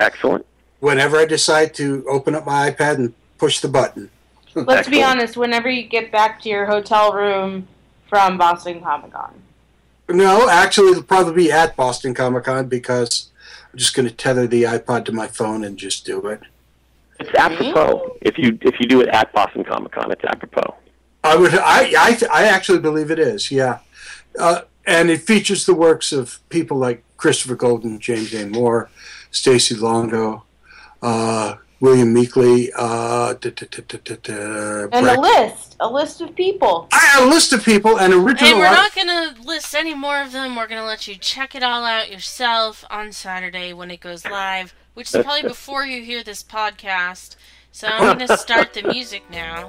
[0.00, 0.44] Excellent.
[0.80, 4.10] Whenever I decide to open up my iPad and push the button.
[4.54, 5.36] Let's be honest.
[5.36, 7.66] Whenever you get back to your hotel room
[8.08, 9.34] from Boston Comic Con,
[10.08, 13.30] No, actually, it'll probably be at Boston Comic Con because
[13.72, 16.40] I'm just going to tether the iPod to my phone and just do it.
[17.18, 18.16] It's apropos.
[18.20, 20.74] If you if you do it at Boston Comic Con, it's apropos.
[21.24, 21.54] I would.
[21.54, 21.92] I.
[21.98, 22.18] I.
[22.30, 23.50] I actually believe it is.
[23.50, 23.78] Yeah,
[24.38, 28.46] uh, and it features the works of people like Christopher Golden, James A.
[28.46, 28.90] Moore,
[29.30, 30.44] Stacey Longo,
[31.02, 36.88] uh, William Meekley, uh, da, da, da, And Brett- a list, a list of people.
[37.18, 38.50] a list of people and original.
[38.50, 40.56] Hey, we're not gonna list any more of them.
[40.56, 44.74] We're gonna let you check it all out yourself on Saturday when it goes live,
[44.94, 47.36] which is probably before you hear this podcast.
[47.74, 49.68] So I'm gonna start the music now,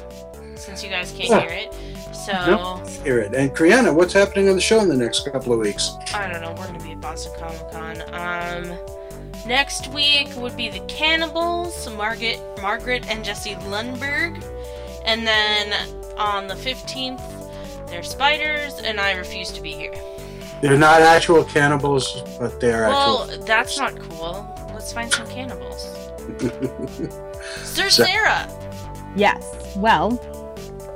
[0.53, 1.73] since you guys can't hear it.
[2.15, 3.33] So Nope, hear it.
[3.33, 5.89] And Kriana, what's happening on the show in the next couple of weeks?
[6.13, 6.51] I don't know.
[6.51, 8.03] We're gonna be at Boston Comic Con.
[8.13, 8.77] Um,
[9.47, 14.35] next week would be the Cannibals, Margaret, Margaret and Jesse Lundberg,
[15.03, 15.73] and then
[16.15, 19.95] on the 15th, they're Spiders, and I refuse to be here.
[20.61, 24.69] They're not actual cannibals, but they're actually Well, that's not cool.
[24.75, 25.91] Let's find some cannibals.
[27.53, 27.65] actual.
[27.65, 28.47] Sir So- Sarah.
[29.15, 29.45] Yes.
[29.77, 30.19] Well,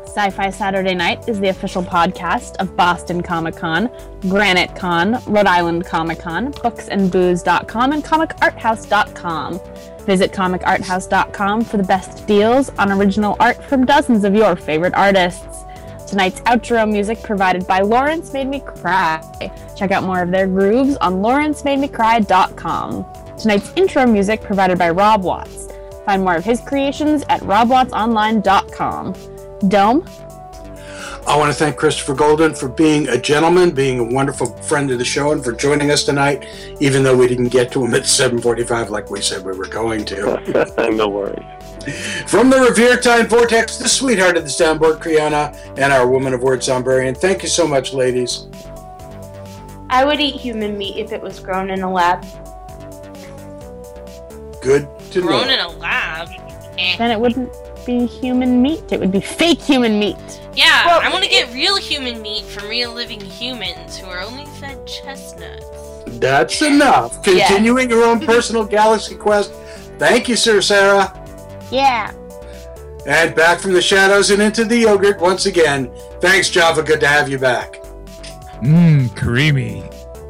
[0.06, 3.90] Sci Fi Saturday Night is the official podcast of Boston Comic Con,
[4.22, 9.60] Granite Con, Rhode Island Comic Con, booksandbooze.com, and comicarthouse.com.
[10.06, 15.46] Visit comicarthouse.com for the best deals on original art from dozens of your favorite artists.
[16.08, 19.22] Tonight's outro music provided by Lawrence Made Me Cry.
[19.78, 23.06] Check out more of their grooves on lawrencemademecry.com.
[23.38, 25.68] Tonight's intro music provided by Rob Watts.
[26.10, 29.14] Find more of his creations at robwattsonline.com.
[29.70, 30.04] Dome?
[31.28, 34.98] I want to thank Christopher Golden for being a gentleman, being a wonderful friend of
[34.98, 36.48] the show, and for joining us tonight,
[36.80, 40.04] even though we didn't get to him at 7:45 like we said we were going
[40.06, 40.90] to.
[40.96, 41.46] no worries.
[42.26, 46.42] From the Revere Time Vortex, the sweetheart of the soundboard, Kriana, and our woman of
[46.42, 47.16] words, Zombrarian.
[47.16, 48.48] Thank you so much, ladies.
[49.92, 52.26] I would eat human meat if it was grown in a lab.
[54.64, 55.54] Good to Grown know.
[55.54, 56.30] in a lab.
[56.78, 56.96] Eh.
[56.98, 57.52] Then it wouldn't
[57.86, 58.92] be human meat.
[58.92, 60.18] It would be fake human meat.
[60.56, 64.46] Yeah, I want to get real human meat from real living humans who are only
[64.60, 65.66] fed chestnuts.
[66.20, 67.24] That's enough.
[67.24, 69.52] Continuing your own personal galaxy quest.
[69.98, 71.14] Thank you, Sir Sarah.
[71.72, 72.14] Yeah.
[73.06, 75.92] And back from the shadows and into the yogurt once again.
[76.20, 76.84] Thanks, Java.
[76.84, 77.82] Good to have you back.
[78.62, 79.84] Mmm, creamy.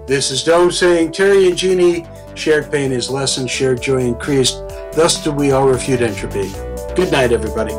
[0.07, 2.05] This is Dome saying Terry and Jeannie,
[2.36, 4.61] shared pain is lessened, shared joy increased.
[4.93, 6.51] Thus do we all refute entropy.
[6.95, 7.73] Good night, everybody.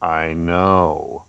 [0.00, 1.21] I know.